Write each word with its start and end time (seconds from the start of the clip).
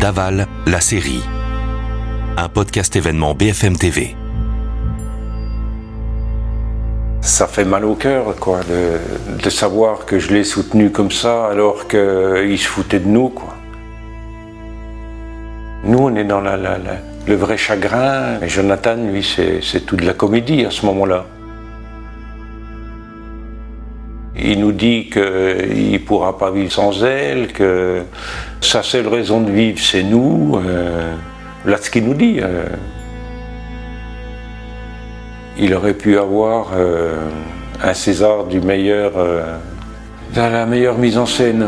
Daval, 0.00 0.46
la 0.66 0.80
série. 0.80 1.22
Un 2.38 2.48
podcast 2.48 2.96
événement 2.96 3.34
BFM 3.34 3.76
TV. 3.76 4.16
Ça 7.20 7.46
fait 7.46 7.66
mal 7.66 7.84
au 7.84 7.96
cœur, 7.96 8.34
quoi, 8.36 8.60
de, 8.62 9.50
savoir 9.50 10.06
que 10.06 10.18
je 10.18 10.32
l'ai 10.32 10.42
soutenu 10.42 10.90
comme 10.90 11.10
ça 11.10 11.48
alors 11.48 11.86
qu'il 11.86 12.58
se 12.58 12.66
foutait 12.66 13.00
de 13.00 13.08
nous, 13.08 13.28
quoi. 13.28 13.54
Nous, 15.84 15.98
on 15.98 16.16
est 16.16 16.24
dans 16.24 16.40
la, 16.40 16.56
le 16.56 17.34
vrai 17.34 17.58
chagrin. 17.58 18.38
Jonathan, 18.46 18.96
lui, 18.96 19.22
c'est 19.22 19.60
c'est 19.62 19.80
tout 19.80 19.96
de 19.96 20.06
la 20.06 20.14
comédie 20.14 20.64
à 20.64 20.70
ce 20.70 20.86
moment-là. 20.86 21.26
Il 24.42 24.60
nous 24.60 24.72
dit 24.72 25.10
qu'il 25.10 25.92
ne 25.92 25.98
pourra 25.98 26.38
pas 26.38 26.50
vivre 26.50 26.72
sans 26.72 27.04
elle, 27.04 27.52
que 27.52 28.02
sa 28.60 28.82
seule 28.82 29.06
raison 29.08 29.40
de 29.40 29.50
vivre, 29.50 29.78
c'est 29.78 30.02
nous. 30.02 30.58
Euh, 30.64 31.14
voilà 31.62 31.78
ce 31.78 31.90
qu'il 31.90 32.04
nous 32.04 32.14
dit. 32.14 32.38
euh. 32.40 32.64
Il 35.58 35.74
aurait 35.74 35.94
pu 35.94 36.16
avoir 36.18 36.68
euh, 36.74 37.18
un 37.82 37.92
César 37.92 38.44
du 38.44 38.60
meilleur, 38.60 39.12
euh, 39.16 39.56
de 40.34 40.40
la 40.40 40.64
meilleure 40.64 40.96
mise 40.96 41.18
en 41.18 41.26
scène. 41.26 41.66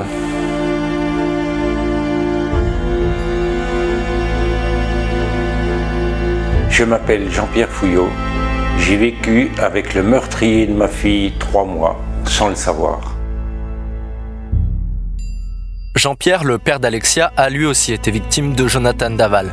Je 6.71 6.85
m'appelle 6.85 7.31
Jean-Pierre 7.31 7.69
Fouillot. 7.69 8.09
J'ai 8.79 8.97
vécu 8.97 9.51
avec 9.59 9.95
le 9.95 10.03
meurtrier 10.03 10.67
de 10.67 10.73
ma 10.73 10.89
fille 10.89 11.33
trois 11.39 11.65
mois, 11.65 12.01
sans 12.33 12.49
le 12.49 12.55
savoir. 12.55 13.15
Jean-Pierre, 15.95 16.45
le 16.45 16.57
père 16.57 16.81
d'Alexia, 16.81 17.31
a 17.37 17.51
lui 17.51 17.67
aussi 17.67 17.93
été 17.93 18.11
victime 18.11 18.55
de 18.55 18.67
Jonathan 18.67 19.11
Daval. 19.11 19.53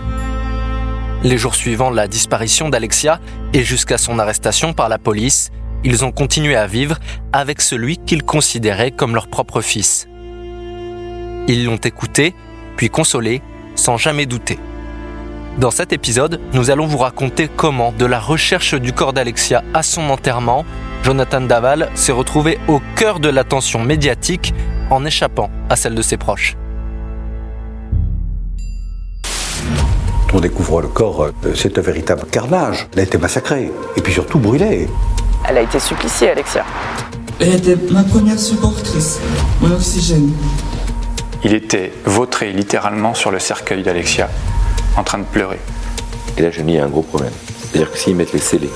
Les 1.23 1.37
jours 1.37 1.55
suivant 1.55 1.89
la 1.89 2.07
disparition 2.07 2.69
d'Alexia 2.69 3.19
et 3.53 3.63
jusqu'à 3.63 3.97
son 3.97 4.17
arrestation 4.17 4.71
par 4.71 4.87
la 4.87 4.97
police, 4.97 5.51
ils 5.83 6.05
ont 6.05 6.13
continué 6.13 6.55
à 6.55 6.67
vivre 6.67 6.97
avec 7.33 7.59
celui 7.59 7.97
qu'ils 7.97 8.23
considéraient 8.23 8.91
comme 8.91 9.13
leur 9.13 9.27
propre 9.27 9.59
fils. 9.59 10.07
Ils 11.49 11.65
l'ont 11.65 11.75
écouté, 11.75 12.33
puis 12.77 12.89
consolé, 12.89 13.41
sans 13.75 13.97
jamais 13.97 14.25
douter. 14.25 14.57
Dans 15.59 15.71
cet 15.71 15.91
épisode, 15.91 16.39
nous 16.53 16.69
allons 16.69 16.85
vous 16.85 16.99
raconter 16.99 17.49
comment, 17.53 17.91
de 17.91 18.05
la 18.05 18.17
recherche 18.17 18.75
du 18.75 18.93
corps 18.93 19.11
d'Alexia 19.11 19.61
à 19.73 19.83
son 19.83 20.09
enterrement, 20.09 20.63
Jonathan 21.03 21.41
Daval 21.41 21.89
s'est 21.95 22.13
retrouvé 22.13 22.57
au 22.69 22.79
cœur 22.95 23.19
de 23.19 23.27
l'attention 23.27 23.83
médiatique 23.83 24.53
en 24.89 25.03
échappant 25.03 25.49
à 25.69 25.75
celle 25.75 25.95
de 25.95 26.01
ses 26.01 26.15
proches. 26.15 26.55
On 30.33 30.39
découvre 30.39 30.81
le 30.81 30.87
corps, 30.87 31.27
c'est 31.55 31.77
un 31.77 31.81
véritable 31.81 32.23
carnage. 32.31 32.87
Elle 32.93 33.01
a 33.01 33.03
été 33.03 33.17
massacrée, 33.17 33.69
et 33.97 34.01
puis 34.01 34.13
surtout 34.13 34.39
brûlée. 34.39 34.87
Elle 35.45 35.57
a 35.57 35.61
été 35.61 35.81
suppliciée, 35.81 36.29
Alexia. 36.29 36.63
Elle 37.41 37.55
était 37.55 37.75
ma 37.91 38.03
première 38.03 38.39
supportrice, 38.39 39.19
mon 39.59 39.73
oxygène. 39.73 40.31
Il 41.43 41.53
était 41.53 41.91
vautré 42.05 42.53
littéralement 42.53 43.13
sur 43.13 43.29
le 43.29 43.39
cercueil 43.39 43.83
d'Alexia, 43.83 44.29
en 44.97 45.03
train 45.03 45.19
de 45.19 45.23
pleurer. 45.23 45.59
Et 46.37 46.41
là, 46.41 46.51
je 46.51 46.61
me 46.61 46.67
dis, 46.67 46.73
il 46.73 46.75
y 46.75 46.79
a 46.79 46.85
un 46.85 46.89
gros 46.89 47.01
problème. 47.01 47.33
C'est-à-dire 47.61 47.91
que 47.91 47.97
s'ils 47.97 48.15
mettent 48.15 48.33
les 48.33 48.39
scellés, 48.39 48.69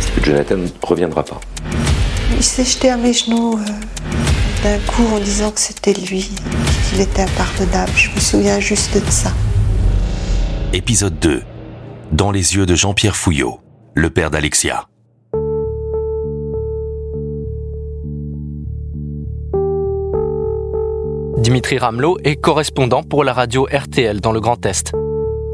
c'est 0.00 0.14
que 0.14 0.24
Jonathan 0.24 0.56
ne 0.56 0.68
reviendra 0.82 1.24
pas. 1.24 1.40
Il 2.36 2.42
s'est 2.42 2.64
jeté 2.64 2.90
à 2.90 2.96
mes 2.96 3.12
genoux 3.12 3.58
euh, 3.58 4.62
d'un 4.62 4.78
coup 4.92 5.06
en 5.14 5.18
disant 5.18 5.50
que 5.50 5.60
c'était 5.60 5.92
lui, 5.92 6.30
qu'il 6.88 7.00
était 7.00 7.22
impardonnable. 7.22 7.92
Je 7.94 8.10
me 8.10 8.20
souviens 8.20 8.60
juste 8.60 8.94
de 8.94 9.10
ça. 9.10 9.32
Épisode 10.72 11.18
2. 11.18 11.42
Dans 12.12 12.30
les 12.30 12.56
yeux 12.56 12.66
de 12.66 12.74
Jean-Pierre 12.74 13.16
Fouillot, 13.16 13.60
le 13.94 14.10
père 14.10 14.30
d'Alexia. 14.30 14.86
Dimitri 21.38 21.78
Ramelot 21.78 22.18
est 22.24 22.36
correspondant 22.36 23.02
pour 23.02 23.24
la 23.24 23.32
radio 23.32 23.66
RTL 23.72 24.20
dans 24.20 24.32
le 24.32 24.40
Grand 24.40 24.64
Est. 24.66 24.92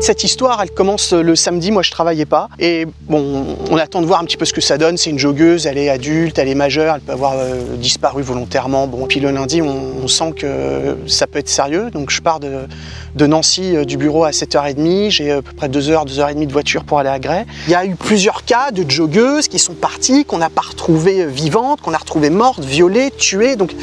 Cette 0.04 0.22
histoire, 0.22 0.60
elle 0.60 0.70
commence 0.70 1.14
le 1.14 1.34
samedi, 1.34 1.70
moi 1.70 1.82
je 1.82 1.90
travaillais 1.90 2.26
pas. 2.26 2.50
Et 2.58 2.86
bon, 3.08 3.56
on 3.70 3.78
attend 3.78 4.02
de 4.02 4.06
voir 4.06 4.20
un 4.20 4.24
petit 4.26 4.36
peu 4.36 4.44
ce 4.44 4.52
que 4.52 4.60
ça 4.60 4.76
donne. 4.76 4.98
C'est 4.98 5.08
une 5.08 5.18
joggeuse, 5.18 5.66
elle 5.66 5.78
est 5.78 5.88
adulte, 5.88 6.38
elle 6.38 6.48
est 6.48 6.54
majeure, 6.54 6.96
elle 6.96 7.00
peut 7.00 7.12
avoir 7.12 7.32
euh, 7.36 7.74
disparu 7.76 8.22
volontairement. 8.22 8.86
Bon, 8.86 9.06
puis 9.06 9.18
le 9.18 9.30
lundi, 9.30 9.62
on, 9.62 10.06
sent 10.06 10.34
que 10.36 10.98
ça 11.06 11.26
peut 11.26 11.38
être 11.38 11.48
sérieux. 11.48 11.90
Donc 11.90 12.10
je 12.10 12.20
pars 12.20 12.38
de, 12.38 13.26
Nancy 13.26 13.74
euh, 13.74 13.86
du 13.86 13.96
bureau 13.96 14.24
à 14.24 14.32
7h30. 14.32 15.08
J'ai 15.08 15.30
à 15.30 15.40
peu 15.40 15.52
près 15.52 15.70
2 15.70 15.88
heures, 15.88 16.04
2 16.04 16.20
heures 16.20 16.28
et 16.28 16.34
demie 16.34 16.46
de 16.46 16.52
voiture 16.52 16.84
pour 16.84 16.98
aller 16.98 17.08
à 17.08 17.18
Grès. 17.18 17.46
Il 17.66 17.70
y 17.70 17.74
a 17.74 17.86
eu 17.86 17.94
plusieurs 17.94 18.44
cas 18.44 18.72
de 18.72 18.84
joggeuses 18.86 19.48
qui 19.48 19.58
sont 19.58 19.72
parties, 19.72 20.26
qu'on 20.26 20.36
n'a 20.36 20.50
pas 20.50 20.66
retrouvées 20.68 21.22
euh, 21.22 21.28
vivantes, 21.28 21.80
qu'on 21.80 21.94
a 21.94 21.98
retrouvées 21.98 22.28
mortes, 22.28 22.62
violées, 22.62 23.10
tuées. 23.10 23.56
Donc 23.56 23.74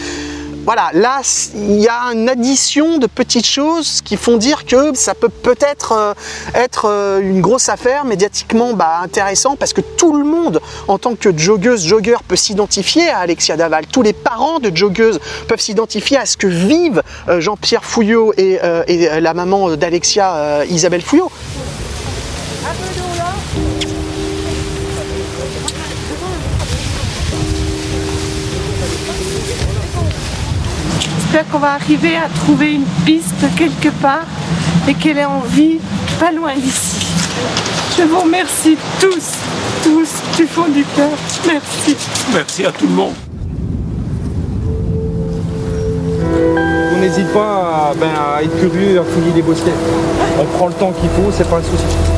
voilà, 0.63 0.91
là, 0.93 1.21
il 1.55 1.79
y 1.79 1.87
a 1.87 2.13
une 2.13 2.29
addition 2.29 2.99
de 2.99 3.07
petites 3.07 3.47
choses 3.47 4.01
qui 4.03 4.15
font 4.15 4.37
dire 4.37 4.65
que 4.65 4.95
ça 4.95 5.15
peut 5.15 5.29
peut-être 5.29 5.93
euh, 5.93 6.13
être 6.53 6.85
euh, 6.85 7.19
une 7.19 7.41
grosse 7.41 7.67
affaire 7.67 8.05
médiatiquement 8.05 8.73
bah, 8.73 8.99
intéressant 9.01 9.55
parce 9.55 9.73
que 9.73 9.81
tout 9.81 10.15
le 10.15 10.23
monde, 10.23 10.61
en 10.87 10.99
tant 10.99 11.15
que 11.15 11.35
joggeuse, 11.35 11.85
joggeur, 11.85 12.21
peut 12.23 12.35
s'identifier 12.35 13.09
à 13.09 13.19
Alexia 13.19 13.57
Daval. 13.57 13.87
Tous 13.87 14.03
les 14.03 14.13
parents 14.13 14.59
de 14.59 14.75
joggeuses 14.75 15.19
peuvent 15.47 15.59
s'identifier 15.59 16.17
à 16.17 16.25
ce 16.25 16.37
que 16.37 16.47
vivent 16.47 17.01
euh, 17.27 17.41
Jean-Pierre 17.41 17.83
Fouillot 17.83 18.33
et, 18.37 18.59
et, 18.87 19.19
la 19.19 19.33
maman 19.33 19.75
d'Alexia, 19.75 20.63
Isabelle 20.65 21.01
Fouillot. 21.01 21.31
J'espère 31.31 31.49
qu'on 31.49 31.59
va 31.59 31.75
arriver 31.75 32.17
à 32.17 32.27
trouver 32.27 32.73
une 32.73 32.83
piste 33.05 33.45
quelque 33.55 33.87
part 34.01 34.25
et 34.85 34.93
qu'elle 34.93 35.17
est 35.17 35.23
en 35.23 35.39
vie 35.39 35.79
pas 36.19 36.29
loin 36.29 36.53
d'ici. 36.55 37.05
Je 37.97 38.03
vous 38.03 38.19
remercie 38.19 38.75
tous, 38.99 39.37
tous 39.81 40.09
du 40.35 40.45
fond 40.45 40.67
du 40.67 40.83
cœur. 40.83 41.11
Merci. 41.47 41.95
Merci 42.33 42.65
à 42.65 42.71
tout 42.73 42.85
le 42.85 42.93
monde. 42.93 43.13
On 46.93 46.99
n'hésite 46.99 47.31
pas 47.31 47.91
à, 47.91 47.93
ben, 47.97 48.09
à 48.09 48.43
être 48.43 48.59
curieux, 48.59 48.99
à 48.99 49.03
fouiller 49.05 49.31
les 49.33 49.41
bosquets. 49.41 49.71
On 50.37 50.57
prend 50.57 50.67
le 50.67 50.73
temps 50.73 50.91
qu'il 50.91 51.09
faut, 51.11 51.31
c'est 51.31 51.49
pas 51.49 51.59
un 51.59 51.63
souci. 51.63 52.10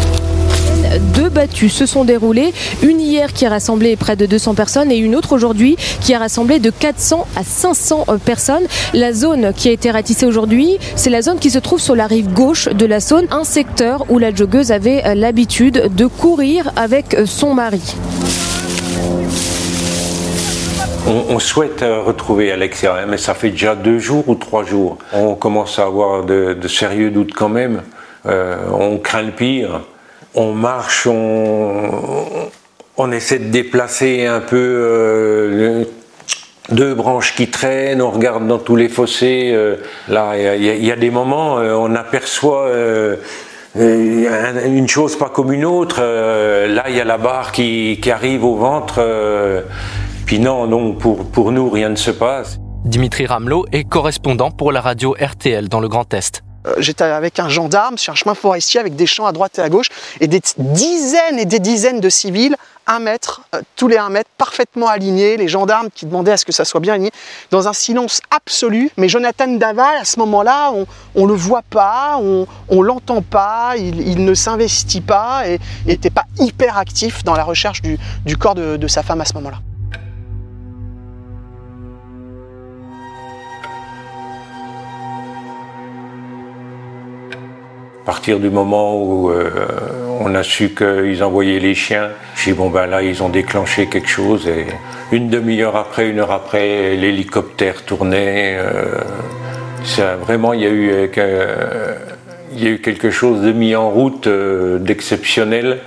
Deux 1.14 1.30
battues 1.30 1.70
se 1.70 1.86
sont 1.86 2.04
déroulées, 2.04 2.54
une 2.82 3.00
hier 3.02 3.34
qui 3.34 3.46
a 3.46 3.50
rassemblé 3.50 3.96
près 3.96 4.16
de 4.16 4.26
200 4.26 4.56
personnes 4.56 4.92
et 4.92 4.98
une 4.98 5.16
autre 5.16 5.34
aujourd'hui 5.34 5.76
qui 6.02 6.14
a 6.14 6.20
rassemblé 6.20 6.60
de 6.60 6.70
400 6.70 7.28
à 7.36 7.44
500 7.44 8.06
personnes. 8.24 8.64
La 8.94 9.14
zone 9.14 9.54
qui 9.54 9.70
a 9.70 9.72
été 9.72 9.92
ratissée 9.92 10.26
aujourd'hui, 10.26 10.78
c'est 10.96 11.10
la 11.10 11.22
zone 11.22 11.40
qui 11.40 11.50
se 11.50 11.60
trouve 11.60 11.80
sur 11.80 11.96
la 11.96 12.08
rive 12.08 12.32
gauche 12.32 12.68
de 12.68 12.86
la 12.86 13.00
Saône, 13.00 13.28
un 13.32 13.44
secteur 13.44 14.06
où 14.10 14.20
la 14.20 14.34
joggeuse 14.34 14.72
avait 14.72 15.06
euh, 15.06 15.16
l'habitude 15.16 15.94
de 15.96 16.06
courir 16.06 16.72
avec 16.76 17.14
euh, 17.14 17.26
son 17.26 17.54
mari. 17.54 17.82
On, 21.06 21.38
souhaite 21.40 21.84
euh, 21.84 22.02
retrouver 22.02 22.52
Alexia, 22.52 23.06
mais 23.08 23.18
ça 23.18 23.34
fait 23.34 23.50
déjà 23.50 23.76
deux 23.76 24.00
jours 24.00 24.30
ou 24.30 24.36
trois 24.36 24.64
jours. 24.64 24.98
On 25.12 25.36
commence 25.36 25.78
à 25.78 25.84
avoir 25.84 26.24
de, 26.24 26.58
sérieux 26.68 27.12
doutes 27.12 27.34
quand 27.34 27.50
même. 27.50 27.82
Euh, 28.26 28.58
on 28.72 28.98
craint 29.00 29.22
le 29.22 29.32
pire. 29.32 29.82
On 30.36 30.54
marche, 30.54 31.08
on, 31.08 33.12
essaie 33.12 33.40
de 33.40 33.50
déplacer 33.50 34.26
un 34.26 34.40
peu 34.40 34.56
euh, 34.58 35.84
deux 36.70 36.96
branches 36.96 37.36
qui 37.36 37.50
traînent, 37.50 38.02
on 38.02 38.10
regarde 38.12 38.48
dans 38.48 38.58
tous 38.58 38.76
les 38.76 38.90
fossés. 38.90 39.52
euh, 39.54 39.76
là, 40.08 40.34
il 40.58 40.86
y 40.86 40.92
a- 40.92 40.96
des 40.96 41.12
moments, 41.12 41.60
euh, 41.60 41.74
on 41.76 41.94
aperçoit 41.96 42.70
un- 43.76 44.66
une 44.66 44.88
chose 44.88 45.18
pas 45.18 45.30
comme 45.30 45.52
une 45.54 45.66
autre. 45.66 46.02
là, 46.02 46.86
il 46.90 46.96
y 46.96 47.02
a 47.02 47.06
la 47.06 47.18
barre 47.18 47.52
qui, 47.52 48.00
arrive 48.12 48.44
au 48.44 48.56
ventre. 48.56 49.02
puis 50.26 50.40
non, 50.40 50.66
donc 50.68 51.00
pour, 51.00 51.26
pour 51.30 51.52
nous, 51.52 51.70
rien 51.70 51.90
ne 51.90 51.96
se 51.96 52.12
passe. 52.12 52.58
Dimitri 52.86 53.26
Ramelot 53.28 53.66
est 53.72 53.84
correspondant 53.84 54.50
pour 54.52 54.72
la 54.72 54.82
radio 54.82 55.16
RTL 55.20 55.70
dans 55.70 55.80
le 55.80 55.88
Grand 55.90 56.12
Est. 56.14 56.42
Euh, 56.68 56.76
J'étais 56.78 57.04
avec 57.04 57.40
un 57.40 57.50
gendarme 57.50 57.98
sur 57.98 58.14
un 58.14 58.16
chemin 58.16 58.36
forestier 58.36 58.80
avec 58.80 58.96
des 58.96 59.06
champs 59.06 59.26
à 59.26 59.32
droite 59.32 59.58
et 59.60 59.62
à 59.62 59.70
gauche 59.70 59.90
et 60.20 60.28
des 60.28 60.42
dizaines 60.58 61.40
et 61.40 61.46
des 61.46 61.60
dizaines 61.60 62.00
de 62.00 62.10
civils, 62.10 62.56
un 62.88 63.00
mètre, 63.00 63.42
euh, 63.56 63.62
tous 63.76 63.88
les 63.88 63.98
un 63.98 64.10
mètre, 64.10 64.30
parfaitement 64.38 64.88
alignés, 64.88 65.38
les 65.38 65.48
gendarmes 65.48 65.90
qui 65.94 66.06
demandaient 66.06 66.32
à 66.32 66.38
ce 66.38 66.46
que 66.46 66.52
ça 66.52 66.66
soit 66.66 66.80
bien 66.80 66.94
aligné, 66.94 67.12
dans 67.52 67.68
un 67.68 67.74
silence 67.74 68.22
absolu. 68.30 68.92
Mais 68.98 69.10
Jonathan 69.10 69.48
Daval, 69.48 69.98
à 69.98 70.06
ce 70.06 70.20
moment-là, 70.20 70.72
on 71.16 71.22
ne 71.22 71.28
le 71.28 71.34
voit 71.34 71.64
pas, 71.70 72.18
on 72.20 72.48
ne 72.70 72.82
l'entend 72.82 73.22
pas, 73.22 73.76
il, 73.78 74.24
ne 74.24 74.34
s'investit 74.34 75.02
pas 75.02 75.48
et 75.48 75.60
n'était 75.86 76.10
pas 76.10 76.26
hyper 76.40 76.78
actif 76.78 77.24
dans 77.24 77.36
la 77.36 77.44
recherche 77.44 77.82
du, 77.82 78.38
corps 78.38 78.56
de 78.56 78.88
sa 78.88 79.04
femme 79.04 79.22
à 79.22 79.26
ce 79.26 79.34
moment-là. 79.36 79.60
À 88.04 88.06
partir 88.06 88.38
du 88.42 88.50
moment 88.50 89.02
où 89.02 89.32
euh, 89.32 89.50
on 90.20 90.36
a 90.36 90.44
su 90.44 90.76
qu'ils 90.76 91.24
envoyaient 91.24 91.62
les 91.62 91.74
chiens, 91.74 92.10
dit 92.44 92.52
bon 92.52 92.70
ben 92.70 92.86
là 92.86 93.02
ils 93.02 93.24
ont 93.24 93.30
déclenché 93.30 93.88
quelque 93.88 94.10
chose 94.10 94.46
et 94.46 94.66
une 95.14 95.30
demi-heure 95.30 95.78
après, 95.78 96.10
une 96.10 96.20
heure 96.20 96.34
après, 96.34 96.98
l'hélicoptère 96.98 97.86
tournait. 97.86 98.58
Euh, 98.58 99.00
ça, 99.86 100.18
vraiment 100.18 100.52
euh, 100.52 101.08
il 102.52 102.62
y 102.62 102.68
a 102.68 102.72
eu 102.72 102.80
quelque 102.80 103.10
chose 103.10 103.40
de 103.40 103.54
mis 103.54 103.74
en 103.74 103.90
route 103.90 104.28
d'exceptionnel. 104.28 105.80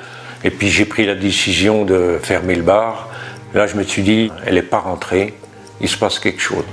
Et 0.43 0.51
puis 0.51 0.69
j'ai 0.69 0.87
pris 0.87 1.05
la 1.05 1.17
décision 1.17 1.85
de 1.85 2.19
fermer 2.23 2.55
le 2.55 2.62
bar. 2.62 3.11
Là 3.53 3.67
je 3.67 3.77
me 3.77 3.83
suis 3.83 4.03
dit 4.03 4.33
elle 4.47 4.55
n'est 4.55 4.62
pas 4.62 4.79
rentrée, 4.79 5.35
il 5.83 5.89
se 5.89 5.99
passe 5.99 6.19
quelque 6.19 6.41
chose. 6.41 6.65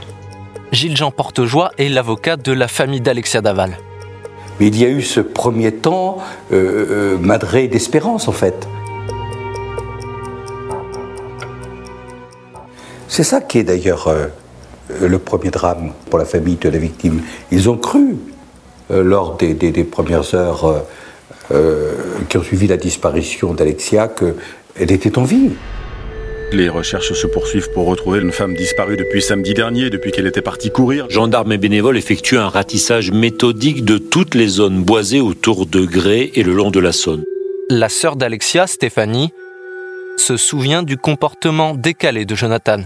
Gilles-Jean 0.72 1.12
Portejoie 1.12 1.72
est 1.78 1.90
l'avocat 1.90 2.38
de 2.38 2.54
la 2.54 2.70
famille 2.70 3.02
d'Alexia 3.02 3.42
Daval. 3.42 3.78
Mais 4.60 4.68
il 4.68 4.80
y 4.80 4.86
a 4.86 4.90
eu 4.90 5.02
ce 5.02 5.20
premier 5.20 5.72
temps 5.72 6.18
euh, 6.52 7.16
euh, 7.16 7.18
madré 7.18 7.68
d'espérance, 7.68 8.28
en 8.28 8.32
fait. 8.32 8.68
C'est 13.08 13.24
ça 13.24 13.42
qui 13.42 13.60
est 13.60 13.64
d'ailleurs 13.64 14.08
euh, 14.08 14.28
le 15.02 15.20
premier 15.20 15.52
drame 15.52 15.92
pour 16.10 16.20
la 16.20 16.26
famille 16.26 16.56
de 16.56 16.70
la 16.70 16.78
victime. 16.78 17.22
Ils 17.52 17.70
ont 17.70 17.78
cru, 17.78 18.16
lors 18.90 19.38
des, 19.38 19.54
des, 19.54 19.84
premières 19.86 20.36
heures 20.36 20.84
qui 22.30 22.38
ont 22.38 22.44
suivi 22.44 22.68
la 22.68 22.78
disparition 22.78 23.54
d'Alexia, 23.54 24.08
qu'elle 24.08 24.92
était 24.92 25.18
en 25.18 25.24
vie. 25.24 25.52
Les 26.54 26.70
recherches 26.70 27.14
se 27.14 27.26
poursuivent 27.26 27.72
pour 27.72 27.88
retrouver 27.88 28.20
une 28.20 28.32
femme 28.32 28.54
disparue 28.54 28.96
depuis 28.96 29.24
samedi 29.24 29.56
dernier, 29.56 29.90
depuis 29.90 30.12
qu'elle 30.12 30.28
était 30.28 30.44
partie 30.44 30.70
courir. 30.70 31.10
Gendarmes 31.10 31.52
et 31.52 31.58
bénévoles 31.58 31.98
effectuent 31.98 32.38
un 32.38 32.48
ratissage 32.48 33.10
méthodique 33.10 33.84
de 33.84 33.98
toutes 33.98 34.36
les 34.36 34.48
zones 34.48 34.84
boisées 34.84 35.20
autour 35.20 35.66
de 35.66 35.84
Grès 35.84 36.30
et 36.36 36.44
le 36.44 36.54
long 36.54 36.70
de 36.70 36.80
la 36.80 36.92
Saône. 36.92 37.24
La 37.72 37.90
sœur 37.90 38.16
d'Alexia, 38.16 38.68
Stéphanie, 38.68 39.34
se 40.16 40.38
souvient 40.38 40.84
du 40.84 40.96
comportement 40.96 41.74
décalé 41.74 42.24
de 42.24 42.36
Jonathan. 42.36 42.82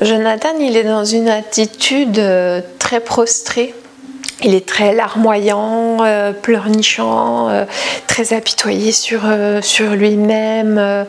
Jonathan, 0.00 0.58
il 0.58 0.76
est 0.76 0.82
dans 0.82 1.04
une 1.04 1.28
attitude 1.28 2.18
euh, 2.18 2.62
très 2.80 2.98
prostrée. 2.98 3.74
Il 4.42 4.54
est 4.54 4.66
très 4.66 4.94
larmoyant, 4.94 5.98
euh, 6.00 6.32
pleurnichant, 6.32 7.50
euh, 7.50 7.66
très 8.06 8.32
apitoyé 8.32 8.90
sur, 8.90 9.22
euh, 9.24 9.60
sur 9.60 9.90
lui-même. 9.90 11.06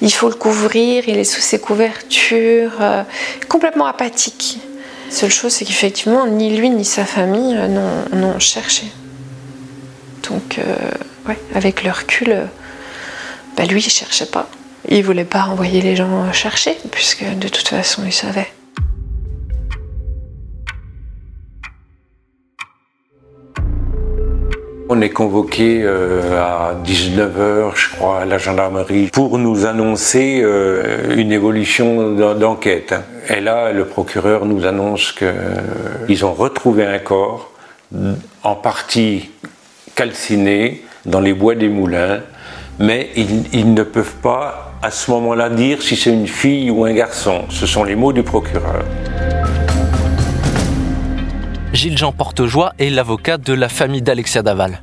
il 0.00 0.12
faut 0.12 0.28
le 0.28 0.34
couvrir, 0.34 1.04
il 1.08 1.18
est 1.18 1.24
sous 1.24 1.40
ses 1.40 1.58
couvertures, 1.58 2.80
complètement 3.48 3.86
apathique. 3.86 4.60
Seule 5.10 5.30
chose, 5.30 5.52
c'est 5.52 5.64
qu'effectivement, 5.64 6.26
ni 6.26 6.56
lui 6.56 6.70
ni 6.70 6.84
sa 6.84 7.04
famille 7.04 7.58
n'ont 8.12 8.38
cherché. 8.38 8.84
Donc, 10.28 10.60
ouais, 11.26 11.38
avec 11.54 11.82
le 11.82 11.90
recul, 11.90 12.46
bah 13.56 13.64
lui, 13.64 13.80
il 13.80 13.90
cherchait 13.90 14.26
pas. 14.26 14.48
Il 14.88 15.02
voulait 15.02 15.24
pas 15.24 15.44
envoyer 15.44 15.80
les 15.80 15.96
gens 15.96 16.32
chercher, 16.32 16.76
puisque 16.90 17.24
de 17.24 17.48
toute 17.48 17.68
façon, 17.68 18.02
il 18.04 18.12
savait. 18.12 18.48
On 24.90 25.02
est 25.02 25.10
convoqué 25.10 25.82
euh, 25.82 26.40
à 26.40 26.74
19h, 26.82 27.72
je 27.74 27.90
crois, 27.90 28.20
à 28.20 28.24
la 28.24 28.38
gendarmerie 28.38 29.08
pour 29.12 29.36
nous 29.38 29.66
annoncer 29.66 30.40
euh, 30.42 31.14
une 31.14 31.30
évolution 31.30 32.12
d'enquête. 32.34 32.94
Et 33.28 33.40
là, 33.40 33.72
le 33.72 33.84
procureur 33.84 34.46
nous 34.46 34.64
annonce 34.64 35.12
qu'ils 35.12 36.24
ont 36.24 36.32
retrouvé 36.32 36.86
un 36.86 36.98
corps 36.98 37.52
en 38.42 38.54
partie 38.54 39.30
calciné 39.94 40.82
dans 41.04 41.20
les 41.20 41.34
bois 41.34 41.54
des 41.54 41.68
moulins, 41.68 42.20
mais 42.78 43.10
ils 43.14 43.74
ne 43.74 43.82
peuvent 43.82 44.16
pas 44.22 44.68
à 44.82 44.90
ce 44.90 45.10
moment-là 45.10 45.50
dire 45.50 45.82
si 45.82 45.96
c'est 45.96 46.12
une 46.12 46.28
fille 46.28 46.70
ou 46.70 46.84
un 46.84 46.92
garçon. 46.92 47.44
Ce 47.50 47.66
sont 47.66 47.84
les 47.84 47.96
mots 47.96 48.12
du 48.12 48.22
procureur. 48.22 48.84
Gilles-Jean 51.78 52.10
Portejoie 52.10 52.72
est 52.80 52.90
l'avocat 52.90 53.38
de 53.38 53.52
la 53.52 53.68
famille 53.68 54.02
d'Alexia 54.02 54.42
Daval. 54.42 54.82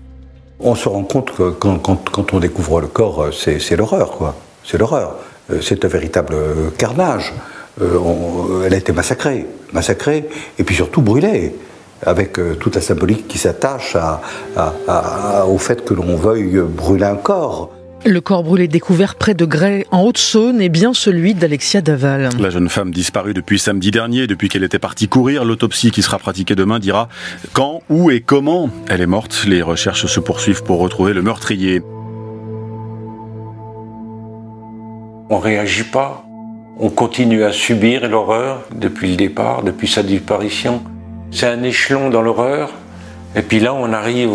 On 0.61 0.75
se 0.75 0.87
rend 0.87 1.03
compte 1.03 1.35
que 1.35 1.49
quand, 1.49 2.33
on 2.33 2.39
découvre 2.39 2.79
le 2.79 2.87
corps, 2.87 3.23
euh, 3.23 3.31
c'est 3.33 3.75
l'horreur, 3.75 4.11
quoi. 4.11 4.33
C'est 4.63 4.77
l'horreur. 4.77 5.17
Euh, 5.51 5.59
un 5.59 5.87
véritable 5.89 6.35
euh, 6.35 6.69
carnage. 6.77 7.33
elle 7.81 8.73
a 8.73 8.77
été 8.77 8.93
massacrée, 8.93 9.45
massacrée, 9.73 10.29
et 10.57 10.63
puis 10.63 10.73
surtout 10.73 11.01
brûlée, 11.01 11.57
avec 12.01 12.39
toute 12.61 12.75
la 12.75 12.81
symbolique 12.81 13.27
qui 13.27 13.39
s'attache 13.39 13.97
au 15.49 15.57
fait 15.57 15.83
que 15.83 15.93
l'on 15.93 16.15
veuille 16.15 16.61
brûler 16.65 17.03
un 17.03 17.17
corps. 17.17 17.74
Le 18.07 18.21
corps 18.21 18.43
brûlé 18.43 18.67
découvert 18.67 19.15
près 19.15 19.33
de 19.33 19.45
Grès, 19.45 19.87
en 19.89 20.03
Haute-Saône, 20.03 20.61
est 20.61 20.69
bien 20.69 20.93
celui 20.93 21.33
d'Alexia 21.33 21.81
Daval. 21.81 22.29
La 22.39 22.51
jeune 22.51 22.69
femme 22.69 22.91
disparue 22.91 23.33
depuis 23.33 23.57
samedi 23.57 23.89
dernier, 23.89 24.27
depuis 24.27 24.47
qu'elle 24.47 24.63
était 24.63 24.77
partie 24.77 25.07
courir. 25.07 25.43
L'autopsie 25.43 25.89
qui 25.89 26.03
sera 26.03 26.19
pratiquée 26.19 26.53
demain 26.53 26.77
dira 26.77 27.09
quand, 27.53 27.81
où 27.89 28.11
et 28.11 28.21
comment 28.21 28.69
elle 28.89 29.01
est 29.01 29.07
morte. 29.07 29.45
Les 29.47 29.63
recherches 29.63 30.05
se 30.05 30.19
poursuivent 30.19 30.61
pour 30.61 30.81
retrouver 30.81 31.13
le 31.13 31.23
meurtrier. 31.23 31.81
On 35.31 35.39
réagit 35.39 35.85
pas. 35.85 36.23
On 36.77 36.89
continue 36.89 37.43
à 37.43 37.51
subir 37.51 38.07
l'horreur 38.07 38.61
depuis 38.75 39.09
le 39.09 39.15
départ, 39.15 39.63
depuis 39.63 39.87
sa 39.87 40.03
disparition. 40.03 40.83
C'est 41.31 41.47
un 41.47 41.63
échelon 41.63 42.11
dans 42.11 42.21
l'horreur. 42.21 42.69
Et 43.35 43.41
puis 43.41 43.59
là, 43.59 43.73
on 43.73 43.91
arrive 43.93 44.29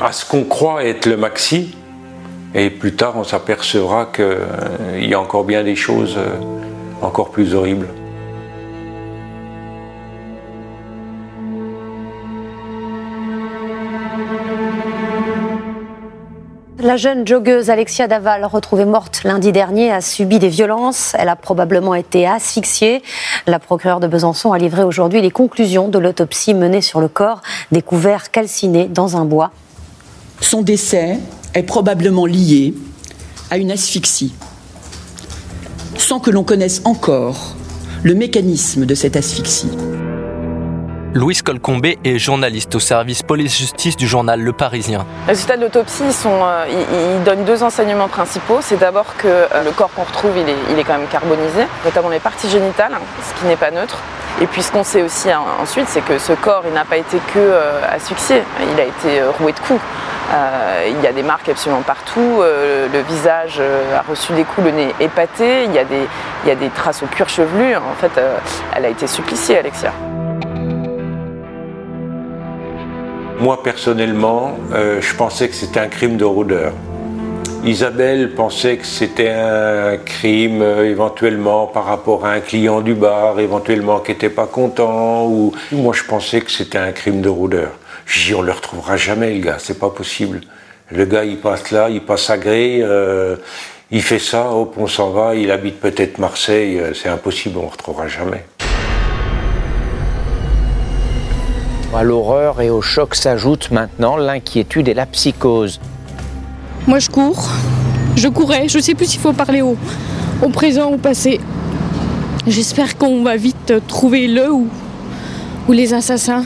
à 0.00 0.12
ce 0.12 0.24
qu'on 0.24 0.44
croit 0.44 0.82
être 0.84 1.04
le 1.04 1.18
maxi, 1.18 1.74
et 2.54 2.70
plus 2.70 2.94
tard, 2.94 3.14
on 3.16 3.24
s'apercevra 3.24 4.06
qu'il 4.06 4.24
euh, 4.24 5.00
y 5.00 5.14
a 5.14 5.20
encore 5.20 5.44
bien 5.44 5.62
des 5.62 5.76
choses 5.76 6.16
euh, 6.16 6.36
encore 7.02 7.30
plus 7.30 7.54
horribles. 7.54 7.88
La 16.80 16.96
jeune 16.96 17.26
joggeuse 17.26 17.70
Alexia 17.70 18.06
Daval, 18.06 18.44
retrouvée 18.44 18.84
morte 18.86 19.24
lundi 19.24 19.52
dernier, 19.52 19.90
a 19.90 20.00
subi 20.00 20.38
des 20.38 20.48
violences. 20.48 21.14
Elle 21.18 21.28
a 21.28 21.36
probablement 21.36 21.94
été 21.94 22.26
asphyxiée. 22.26 23.02
La 23.46 23.58
procureure 23.58 24.00
de 24.00 24.06
Besançon 24.06 24.52
a 24.52 24.58
livré 24.58 24.84
aujourd'hui 24.84 25.20
les 25.20 25.32
conclusions 25.32 25.88
de 25.88 25.98
l'autopsie 25.98 26.54
menée 26.54 26.80
sur 26.80 27.00
le 27.00 27.08
corps, 27.08 27.42
découvert 27.72 28.30
calciné 28.30 28.86
dans 28.86 29.16
un 29.16 29.24
bois. 29.24 29.50
Son 30.40 30.62
décès 30.62 31.18
est 31.54 31.62
probablement 31.62 32.26
lié 32.26 32.74
à 33.50 33.58
une 33.58 33.70
asphyxie, 33.70 34.34
sans 35.96 36.20
que 36.20 36.30
l'on 36.30 36.44
connaisse 36.44 36.82
encore 36.84 37.56
le 38.02 38.14
mécanisme 38.14 38.86
de 38.86 38.94
cette 38.94 39.16
asphyxie. 39.16 39.70
Louise 41.14 41.40
Colcombé 41.40 41.98
est 42.04 42.18
journaliste 42.18 42.74
au 42.74 42.78
service 42.78 43.22
police-justice 43.22 43.96
du 43.96 44.06
journal 44.06 44.40
Le 44.40 44.52
Parisien. 44.52 45.06
Les 45.26 45.32
résultats 45.32 45.56
de 45.56 45.62
l'autopsie, 45.62 46.04
euh, 46.26 46.64
ils, 46.68 47.24
donnent 47.24 47.44
deux 47.44 47.62
enseignements 47.62 48.08
principaux. 48.08 48.58
C'est 48.60 48.78
d'abord 48.78 49.16
que 49.16 49.26
euh, 49.26 49.64
le 49.64 49.70
corps 49.70 49.90
qu'on 49.94 50.04
retrouve, 50.04 50.32
il 50.36 50.48
est, 50.48 50.56
il 50.70 50.78
est, 50.78 50.84
quand 50.84 50.98
même 50.98 51.08
carbonisé, 51.08 51.66
notamment 51.84 52.10
les 52.10 52.20
parties 52.20 52.50
génitales, 52.50 52.92
ce 53.26 53.40
qui 53.40 53.46
n'est 53.46 53.56
pas 53.56 53.70
neutre. 53.70 53.98
Et 54.42 54.46
puis 54.46 54.62
ce 54.62 54.70
qu'on 54.70 54.84
sait 54.84 55.02
aussi 55.02 55.30
hein, 55.30 55.40
ensuite, 55.60 55.86
c'est 55.88 56.04
que 56.04 56.18
ce 56.18 56.34
corps, 56.34 56.62
il 56.66 56.74
n'a 56.74 56.84
pas 56.84 56.98
été 56.98 57.16
que 57.34 57.38
euh, 57.38 57.80
asphyxié, 57.90 58.42
il 58.72 58.78
a 58.78 58.84
été 58.84 59.22
roué 59.40 59.52
de 59.52 59.58
coups. 59.60 59.80
Euh, 60.30 60.90
il 60.90 61.02
y 61.02 61.06
a 61.06 61.12
des 61.12 61.22
marques 61.22 61.48
absolument 61.48 61.82
partout. 61.82 62.40
Euh, 62.40 62.86
le 62.92 63.00
visage 63.00 63.56
euh, 63.60 63.96
a 63.96 64.02
reçu 64.02 64.34
des 64.34 64.44
coups, 64.44 64.66
le 64.66 64.72
nez 64.72 64.94
épaté. 65.00 65.64
Il 65.64 65.72
y 65.72 65.78
a 65.78 65.84
des, 65.84 66.06
il 66.44 66.48
y 66.48 66.52
a 66.52 66.54
des 66.54 66.68
traces 66.68 67.02
au 67.02 67.06
cuir 67.06 67.28
chevelu. 67.28 67.76
En 67.76 67.94
fait, 67.98 68.20
elle 68.76 68.84
a 68.84 68.88
été 68.88 69.06
suppliciée, 69.06 69.58
Alexia. 69.58 69.92
Moi, 73.40 73.62
personnellement, 73.62 74.56
je 74.72 75.14
pensais 75.14 75.48
que 75.48 75.54
c'était 75.54 75.80
un 75.80 75.86
crime 75.86 76.16
de 76.16 76.24
rôdeur. 76.24 76.72
Isabelle 77.64 78.34
pensait 78.34 78.76
que 78.76 78.86
c'était 78.86 79.30
un 79.30 79.96
crime 79.96 80.62
éventuellement 80.62 81.66
par 81.66 81.84
rapport 81.84 82.26
à 82.26 82.32
un 82.32 82.40
client 82.40 82.80
du 82.80 82.94
bar, 82.94 83.40
éventuellement 83.40 84.00
qui 84.00 84.10
n'était 84.10 84.28
pas 84.28 84.46
content. 84.46 85.24
Ou... 85.26 85.52
Moi, 85.72 85.94
je 85.94 86.04
pensais 86.04 86.40
que 86.40 86.50
c'était 86.50 86.78
un 86.78 86.92
crime 86.92 87.20
de 87.20 87.28
rôdeur. 87.28 87.70
Je 88.08 88.24
dis, 88.24 88.34
on 88.34 88.40
le 88.40 88.52
retrouvera 88.52 88.96
jamais, 88.96 89.34
le 89.34 89.40
gars, 89.40 89.58
c'est 89.58 89.78
pas 89.78 89.90
possible. 89.90 90.40
Le 90.90 91.04
gars, 91.04 91.26
il 91.26 91.36
passe 91.36 91.70
là, 91.70 91.90
il 91.90 92.00
passe 92.00 92.30
à 92.30 92.38
Gré, 92.38 92.78
euh, 92.80 93.36
il 93.90 94.00
fait 94.00 94.18
ça, 94.18 94.50
hop, 94.50 94.76
on 94.78 94.86
s'en 94.86 95.10
va, 95.10 95.34
il 95.34 95.50
habite 95.50 95.78
peut-être 95.78 96.16
Marseille, 96.16 96.78
euh, 96.78 96.94
c'est 96.94 97.10
impossible, 97.10 97.58
on 97.58 97.64
le 97.64 97.68
retrouvera 97.68 98.08
jamais. 98.08 98.46
À 101.94 102.02
l'horreur 102.02 102.62
et 102.62 102.70
au 102.70 102.80
choc 102.80 103.14
s'ajoute 103.14 103.70
maintenant 103.70 104.16
l'inquiétude 104.16 104.88
et 104.88 104.94
la 104.94 105.04
psychose. 105.04 105.78
Moi, 106.86 107.00
je 107.00 107.10
cours. 107.10 107.50
Je 108.16 108.28
courais. 108.28 108.68
Je 108.68 108.78
sais 108.78 108.94
plus 108.94 109.04
s'il 109.04 109.20
faut 109.20 109.34
parler 109.34 109.60
au, 109.60 109.76
au 110.42 110.48
présent 110.48 110.90
ou 110.90 110.94
au 110.94 110.98
passé. 110.98 111.40
J'espère 112.46 112.96
qu'on 112.96 113.22
va 113.22 113.36
vite 113.36 113.74
trouver 113.86 114.28
le 114.28 114.50
ou, 114.50 114.66
ou 115.68 115.72
les 115.72 115.92
assassins 115.92 116.44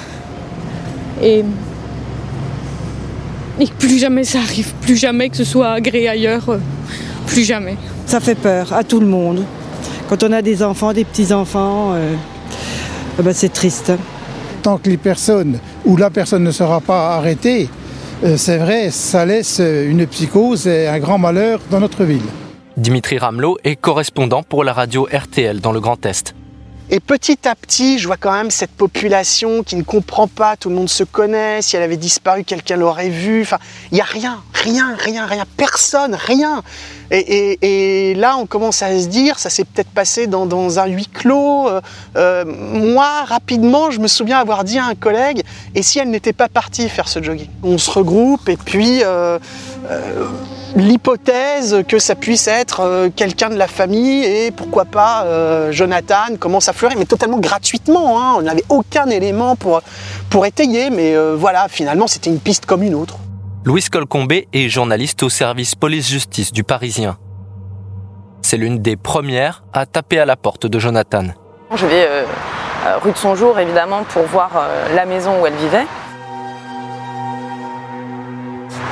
et, 1.22 1.44
et 3.60 3.66
que 3.66 3.74
plus 3.78 3.98
jamais 3.98 4.24
ça 4.24 4.38
arrive, 4.38 4.72
plus 4.80 4.96
jamais 4.96 5.28
que 5.28 5.36
ce 5.36 5.44
soit 5.44 5.70
agréé 5.70 6.08
ailleurs, 6.08 6.48
euh, 6.50 6.58
plus 7.26 7.44
jamais. 7.44 7.76
Ça 8.06 8.20
fait 8.20 8.34
peur 8.34 8.72
à 8.72 8.84
tout 8.84 9.00
le 9.00 9.06
monde. 9.06 9.44
Quand 10.08 10.22
on 10.24 10.32
a 10.32 10.42
des 10.42 10.62
enfants, 10.62 10.92
des 10.92 11.04
petits-enfants, 11.04 11.92
euh, 11.94 12.14
eh 13.18 13.22
ben, 13.22 13.32
c'est 13.32 13.52
triste. 13.52 13.92
Tant 14.62 14.78
que 14.78 14.90
les 14.90 14.96
personnes 14.96 15.58
ou 15.84 15.96
la 15.96 16.10
personne 16.10 16.44
ne 16.44 16.50
sera 16.50 16.80
pas 16.80 17.16
arrêtée, 17.16 17.68
euh, 18.24 18.36
c'est 18.36 18.58
vrai, 18.58 18.90
ça 18.90 19.24
laisse 19.24 19.60
une 19.60 20.06
psychose 20.06 20.66
et 20.66 20.86
un 20.86 20.98
grand 20.98 21.18
malheur 21.18 21.60
dans 21.70 21.80
notre 21.80 22.04
ville. 22.04 22.22
Dimitri 22.76 23.18
Ramelot 23.18 23.58
est 23.64 23.76
correspondant 23.76 24.42
pour 24.42 24.64
la 24.64 24.72
radio 24.72 25.06
RTL 25.12 25.60
dans 25.60 25.72
le 25.72 25.80
Grand 25.80 26.04
Est. 26.06 26.34
Et 26.94 27.00
petit 27.00 27.48
à 27.48 27.54
petit, 27.54 27.98
je 27.98 28.06
vois 28.06 28.18
quand 28.18 28.32
même 28.32 28.50
cette 28.50 28.72
population 28.72 29.62
qui 29.62 29.76
ne 29.76 29.82
comprend 29.82 30.28
pas, 30.28 30.58
tout 30.58 30.68
le 30.68 30.74
monde 30.74 30.90
se 30.90 31.04
connaît, 31.04 31.62
si 31.62 31.74
elle 31.74 31.82
avait 31.82 31.96
disparu, 31.96 32.44
quelqu'un 32.44 32.76
l'aurait 32.76 33.08
vu. 33.08 33.40
Enfin, 33.40 33.56
il 33.90 33.94
n'y 33.94 34.02
a 34.02 34.04
rien, 34.04 34.42
rien, 34.52 34.94
rien, 34.98 35.24
rien, 35.24 35.44
personne, 35.56 36.14
rien. 36.14 36.62
Et, 37.10 38.12
là, 38.14 38.36
on 38.36 38.44
commence 38.44 38.82
à 38.82 39.00
se 39.00 39.06
dire, 39.06 39.38
ça 39.38 39.48
s'est 39.48 39.64
peut-être 39.64 39.88
passé 39.88 40.26
dans, 40.26 40.78
un 40.78 40.86
huis 40.86 41.06
clos. 41.06 41.66
Euh, 41.66 41.80
euh, 42.16 42.44
moi, 42.44 43.24
rapidement, 43.24 43.90
je 43.90 43.98
me 43.98 44.06
souviens 44.06 44.38
avoir 44.38 44.62
dit 44.62 44.78
à 44.78 44.84
un 44.84 44.94
collègue, 44.94 45.40
et 45.74 45.82
si 45.82 45.98
elle 45.98 46.10
n'était 46.10 46.34
pas 46.34 46.48
partie 46.50 46.90
faire 46.90 47.08
ce 47.08 47.22
jogging? 47.22 47.48
On 47.62 47.78
se 47.78 47.90
regroupe 47.90 48.50
et 48.50 48.58
puis... 48.58 49.00
Euh, 49.02 49.38
l'hypothèse 50.76 51.82
que 51.86 51.98
ça 51.98 52.14
puisse 52.14 52.48
être 52.48 52.80
euh, 52.80 53.08
quelqu'un 53.14 53.50
de 53.50 53.56
la 53.56 53.66
famille 53.66 54.24
et 54.24 54.50
pourquoi 54.50 54.84
pas 54.84 55.24
euh, 55.24 55.72
Jonathan 55.72 56.36
commence 56.38 56.68
à 56.68 56.72
fleurir, 56.72 56.98
mais 56.98 57.04
totalement 57.04 57.38
gratuitement. 57.38 58.18
Hein. 58.18 58.34
On 58.38 58.42
n'avait 58.42 58.64
aucun 58.68 59.06
élément 59.06 59.56
pour, 59.56 59.82
pour 60.30 60.46
étayer, 60.46 60.90
mais 60.90 61.14
euh, 61.14 61.36
voilà, 61.36 61.68
finalement 61.68 62.06
c'était 62.06 62.30
une 62.30 62.40
piste 62.40 62.66
comme 62.66 62.82
une 62.82 62.94
autre. 62.94 63.16
Louise 63.64 63.88
Colcombé 63.88 64.48
est 64.52 64.68
journaliste 64.68 65.22
au 65.22 65.28
service 65.28 65.74
police-justice 65.74 66.52
du 66.52 66.64
Parisien. 66.64 67.16
C'est 68.40 68.56
l'une 68.56 68.78
des 68.78 68.96
premières 68.96 69.62
à 69.72 69.86
taper 69.86 70.18
à 70.18 70.26
la 70.26 70.36
porte 70.36 70.66
de 70.66 70.78
Jonathan. 70.78 71.26
Je 71.74 71.86
vais 71.86 72.08
rue 73.00 73.12
de 73.12 73.16
son 73.16 73.36
jour 73.36 73.58
évidemment 73.60 74.02
pour 74.02 74.24
voir 74.24 74.50
la 74.94 75.06
maison 75.06 75.40
où 75.40 75.46
elle 75.46 75.54
vivait. 75.54 75.86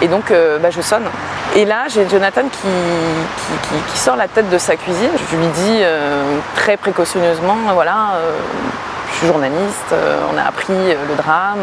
Et 0.03 0.09
donc 0.09 0.33
bah, 0.33 0.71
je 0.71 0.81
sonne. 0.81 1.05
Et 1.57 1.65
là, 1.65 1.87
j'ai 1.89 2.09
Jonathan 2.09 2.43
qui, 2.43 3.99
sort 3.99 4.15
la 4.15 4.29
tête 4.29 4.49
de 4.51 4.59
sa 4.59 4.77
cuisine. 4.77 5.11
Je 5.31 5.37
lui 5.37 5.47
dis 5.47 5.81
euh, 5.83 6.39
très 6.55 6.77
précautionneusement, 6.77 7.57
voilà, 7.75 8.13
euh, 8.15 8.33
je 9.11 9.17
suis 9.17 9.27
journaliste, 9.27 9.93
euh, 9.93 10.21
on 10.33 10.39
a 10.39 10.43
appris 10.43 10.73
le 10.73 11.15
drame, 11.17 11.59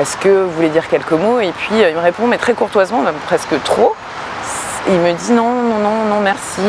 est-ce 0.00 0.16
que 0.16 0.28
vous 0.28 0.50
voulez 0.50 0.68
dire 0.68 0.88
quelques 0.88 1.12
mots? 1.12 1.38
Et 1.38 1.52
puis 1.52 1.76
il 1.78 1.94
me 1.94 2.00
répond, 2.00 2.26
mais 2.26 2.38
très 2.38 2.54
courtoisement, 2.54 3.02
même 3.02 3.14
presque 3.26 3.62
trop. 3.62 3.94
Il 4.88 4.98
me 4.98 5.12
dit 5.12 5.32
non, 5.32 5.62
non, 5.62 5.78
non, 5.78 6.04
non, 6.08 6.20
merci. 6.20 6.62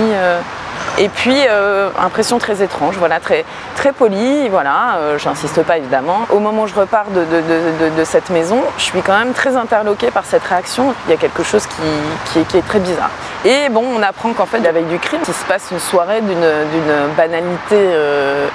Et 0.97 1.07
puis, 1.07 1.37
euh, 1.49 1.89
impression 1.97 2.39
très 2.39 2.61
étrange, 2.61 2.95
voilà, 2.97 3.19
très, 3.19 3.45
très 3.75 3.93
polie, 3.93 4.49
voilà, 4.49 4.97
euh, 4.97 5.17
j'insiste 5.17 5.63
pas 5.63 5.77
évidemment. 5.77 6.25
Au 6.29 6.39
moment 6.39 6.63
où 6.63 6.67
je 6.67 6.75
repars 6.75 7.05
de, 7.09 8.03
cette 8.03 8.29
maison, 8.29 8.61
je 8.77 8.83
suis 8.83 9.01
quand 9.01 9.17
même 9.17 9.33
très 9.33 9.55
interloquée 9.55 10.11
par 10.11 10.25
cette 10.25 10.43
réaction. 10.43 10.93
Il 11.07 11.11
y 11.11 11.13
a 11.13 11.17
quelque 11.17 11.43
chose 11.43 11.65
qui, 11.67 12.39
est, 12.39 12.67
très 12.67 12.79
bizarre. 12.79 13.11
Et 13.45 13.69
bon, 13.69 13.85
on 13.95 14.01
apprend 14.03 14.33
qu'en 14.33 14.45
fait, 14.45 14.59
la 14.59 14.73
veille 14.73 14.83
du 14.85 14.99
crime, 14.99 15.21
il 15.25 15.33
se 15.33 15.45
passe 15.45 15.69
une 15.71 15.79
soirée 15.79 16.21
d'une 16.21 17.13
banalité 17.15 17.75
euh, 17.75 18.47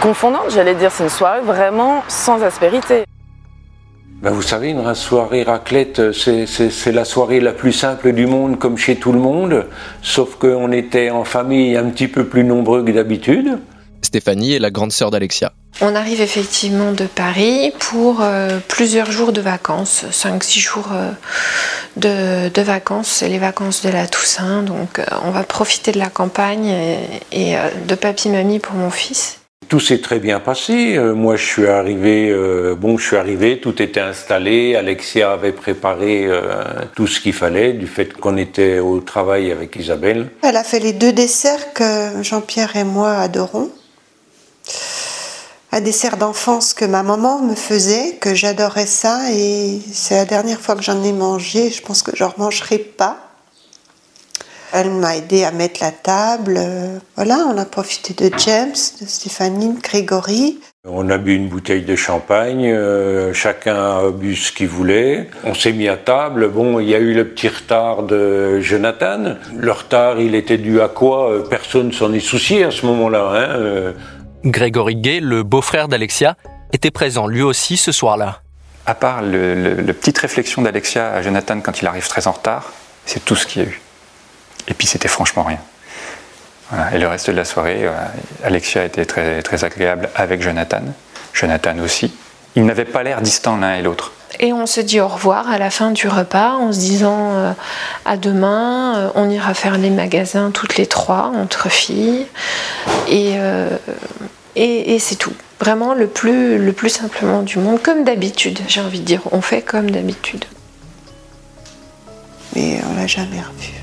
confondante, 0.00 0.50
j'allais 0.50 0.74
dire. 0.74 0.90
C'est 0.90 1.04
une 1.04 1.10
soirée 1.10 1.40
vraiment 1.40 2.04
sans 2.08 2.42
aspérité. 2.42 3.04
Ben 4.20 4.32
vous 4.32 4.42
savez, 4.42 4.70
une 4.70 4.94
soirée 4.96 5.44
raclette, 5.44 6.10
c'est 6.12 6.92
la 6.92 7.04
soirée 7.04 7.38
la 7.38 7.52
plus 7.52 7.72
simple 7.72 8.12
du 8.12 8.26
monde, 8.26 8.58
comme 8.58 8.76
chez 8.76 8.96
tout 8.96 9.12
le 9.12 9.20
monde, 9.20 9.66
sauf 10.02 10.34
qu'on 10.34 10.72
était 10.72 11.10
en 11.10 11.22
famille 11.22 11.76
un 11.76 11.88
petit 11.90 12.08
peu 12.08 12.26
plus 12.26 12.42
nombreux 12.42 12.84
que 12.84 12.90
d'habitude. 12.90 13.60
Stéphanie 14.02 14.54
est 14.54 14.58
la 14.58 14.72
grande 14.72 14.90
sœur 14.90 15.12
d'Alexia. 15.12 15.52
On 15.80 15.94
arrive 15.94 16.20
effectivement 16.20 16.90
de 16.90 17.04
Paris 17.04 17.72
pour 17.78 18.20
euh, 18.20 18.58
plusieurs 18.66 19.12
jours 19.12 19.32
de 19.32 19.40
vacances, 19.40 20.04
5-6 20.10 20.58
jours 20.58 20.88
euh, 20.92 22.50
de, 22.50 22.62
vacances, 22.62 23.06
c'est 23.06 23.28
les 23.28 23.38
vacances 23.38 23.82
de 23.82 23.90
la 23.90 24.08
Toussaint, 24.08 24.64
donc 24.64 24.98
euh, 24.98 25.04
on 25.24 25.30
va 25.30 25.44
profiter 25.44 25.92
de 25.92 25.98
la 25.98 26.10
campagne 26.10 26.66
et, 26.66 26.98
et 27.30 27.56
de 27.86 27.94
papy-mamie 27.94 28.58
pour 28.58 28.74
mon 28.74 28.90
fils. 28.90 29.37
Tout 29.68 29.80
s'est 29.80 30.00
très 30.00 30.18
bien 30.18 30.40
passé. 30.40 30.96
Euh, 30.96 31.14
moi, 31.14 31.36
je 31.36 31.44
suis 31.44 31.66
arrivé, 31.66 32.30
euh, 32.30 32.74
bon, 32.74 32.96
je 32.96 33.06
suis 33.06 33.16
arrivé, 33.16 33.60
tout 33.60 33.82
était 33.82 34.00
installé. 34.00 34.74
Alexia 34.76 35.32
avait 35.32 35.52
préparé 35.52 36.24
euh, 36.26 36.54
tout 36.94 37.06
ce 37.06 37.20
qu'il 37.20 37.34
fallait, 37.34 37.74
du 37.74 37.86
fait 37.86 38.14
qu'on 38.14 38.38
était 38.38 38.78
au 38.78 39.00
travail 39.00 39.52
avec 39.52 39.76
Isabelle. 39.76 40.30
Elle 40.42 40.56
a 40.56 40.64
fait 40.64 40.80
les 40.80 40.94
deux 40.94 41.12
desserts 41.12 41.74
que 41.74 42.22
Jean-Pierre 42.22 42.76
et 42.76 42.84
moi 42.84 43.12
adorons. 43.18 43.70
Un 45.70 45.82
dessert 45.82 46.16
d'enfance 46.16 46.72
que 46.72 46.86
ma 46.86 47.02
maman 47.02 47.42
me 47.42 47.54
faisait, 47.54 48.16
que 48.22 48.34
j'adorais 48.34 48.86
ça, 48.86 49.20
et 49.30 49.80
c'est 49.92 50.14
la 50.14 50.24
dernière 50.24 50.62
fois 50.62 50.76
que 50.76 50.82
j'en 50.82 51.02
ai 51.04 51.12
mangé. 51.12 51.68
Je 51.68 51.82
pense 51.82 52.02
que 52.02 52.12
je 52.16 52.24
n'en 52.24 52.30
remangerai 52.30 52.78
pas. 52.78 53.27
Elle 54.72 54.90
m'a 54.90 55.16
aidé 55.16 55.44
à 55.44 55.50
mettre 55.50 55.82
la 55.82 55.92
table. 55.92 56.60
Voilà, 57.16 57.38
on 57.48 57.56
a 57.56 57.64
profité 57.64 58.12
de 58.12 58.30
James, 58.38 58.74
de 59.00 59.06
Stéphanie, 59.06 59.74
de 59.74 59.80
Grégory. 59.80 60.58
On 60.86 61.08
a 61.10 61.18
bu 61.18 61.34
une 61.34 61.48
bouteille 61.48 61.82
de 61.82 61.96
champagne, 61.96 62.66
euh, 62.66 63.32
chacun 63.32 63.76
a 63.76 64.10
bu 64.10 64.36
ce 64.36 64.52
qu'il 64.52 64.68
voulait. 64.68 65.28
On 65.44 65.54
s'est 65.54 65.72
mis 65.72 65.88
à 65.88 65.96
table. 65.96 66.48
Bon, 66.48 66.80
il 66.80 66.88
y 66.88 66.94
a 66.94 66.98
eu 66.98 67.14
le 67.14 67.28
petit 67.28 67.48
retard 67.48 68.02
de 68.02 68.60
Jonathan. 68.60 69.36
Le 69.56 69.72
retard, 69.72 70.20
il 70.20 70.34
était 70.34 70.58
dû 70.58 70.80
à 70.80 70.88
quoi 70.88 71.30
euh, 71.30 71.40
Personne 71.40 71.92
s'en 71.92 72.12
est 72.12 72.20
soucié 72.20 72.64
à 72.64 72.70
ce 72.70 72.86
moment-là. 72.86 73.28
Hein 73.32 73.56
euh. 73.56 73.92
Grégory 74.44 74.96
Gay, 74.96 75.20
le 75.20 75.42
beau-frère 75.42 75.88
d'Alexia, 75.88 76.36
était 76.72 76.90
présent 76.90 77.26
lui 77.26 77.42
aussi 77.42 77.76
ce 77.76 77.92
soir-là. 77.92 78.42
À 78.86 78.94
part 78.94 79.22
le, 79.22 79.74
le 79.74 79.92
petite 79.92 80.18
réflexion 80.18 80.62
d'Alexia 80.62 81.12
à 81.12 81.22
Jonathan 81.22 81.60
quand 81.60 81.82
il 81.82 81.86
arrive 81.86 82.06
très 82.08 82.26
en 82.26 82.32
retard, 82.32 82.72
c'est 83.04 83.24
tout 83.24 83.34
ce 83.34 83.46
qu'il 83.46 83.62
y 83.62 83.64
a 83.66 83.68
eu. 83.68 83.80
Et 84.68 84.74
puis 84.74 84.86
c'était 84.86 85.08
franchement 85.08 85.42
rien. 85.42 85.58
Et 86.92 86.98
le 86.98 87.08
reste 87.08 87.28
de 87.28 87.32
la 87.32 87.46
soirée, 87.46 87.80
euh, 87.86 87.92
Alexia 88.44 88.84
était 88.84 89.06
très, 89.06 89.42
très 89.42 89.64
agréable 89.64 90.10
avec 90.14 90.42
Jonathan. 90.42 90.82
Jonathan 91.32 91.78
aussi. 91.78 92.12
Ils 92.56 92.66
n'avaient 92.66 92.84
pas 92.84 93.02
l'air 93.02 93.22
distants 93.22 93.56
l'un 93.56 93.76
et 93.76 93.82
l'autre. 93.82 94.12
Et 94.38 94.52
on 94.52 94.66
se 94.66 94.82
dit 94.82 95.00
au 95.00 95.08
revoir 95.08 95.48
à 95.50 95.56
la 95.56 95.70
fin 95.70 95.90
du 95.90 96.08
repas 96.08 96.52
en 96.52 96.70
se 96.70 96.78
disant 96.78 97.32
euh, 97.32 97.52
à 98.04 98.18
demain, 98.18 98.96
euh, 98.96 99.10
on 99.14 99.30
ira 99.30 99.54
faire 99.54 99.78
les 99.78 99.88
magasins 99.88 100.50
toutes 100.50 100.76
les 100.76 100.86
trois, 100.86 101.32
entre 101.34 101.70
filles. 101.70 102.26
Et, 103.08 103.36
et, 104.54 104.94
et 104.94 104.98
c'est 104.98 105.16
tout. 105.16 105.32
Vraiment 105.60 105.94
le 105.94 106.06
plus, 106.06 106.58
le 106.58 106.72
plus 106.72 106.90
simplement 106.90 107.42
du 107.42 107.58
monde, 107.58 107.80
comme 107.82 108.04
d'habitude, 108.04 108.58
j'ai 108.68 108.82
envie 108.82 109.00
de 109.00 109.04
dire. 109.04 109.22
On 109.32 109.40
fait 109.40 109.62
comme 109.62 109.90
d'habitude. 109.90 110.44
Mais 112.54 112.80
on 112.90 113.00
l'a 113.00 113.06
jamais 113.06 113.40
revu. 113.40 113.77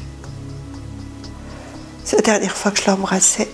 C'est 2.06 2.18
la 2.18 2.22
dernière 2.22 2.56
fois 2.56 2.70
que 2.70 2.80
je 2.82 2.86
l'embrassais. 2.86 3.50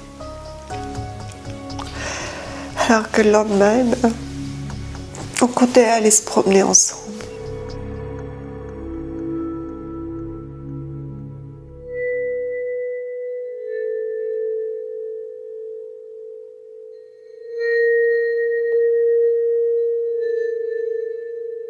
Alors 2.89 3.09
que 3.09 3.21
le 3.21 3.31
lendemain, 3.31 3.85
on 5.41 5.47
comptait 5.47 5.85
aller 5.85 6.11
se 6.11 6.21
promener 6.21 6.61
ensemble. 6.61 7.01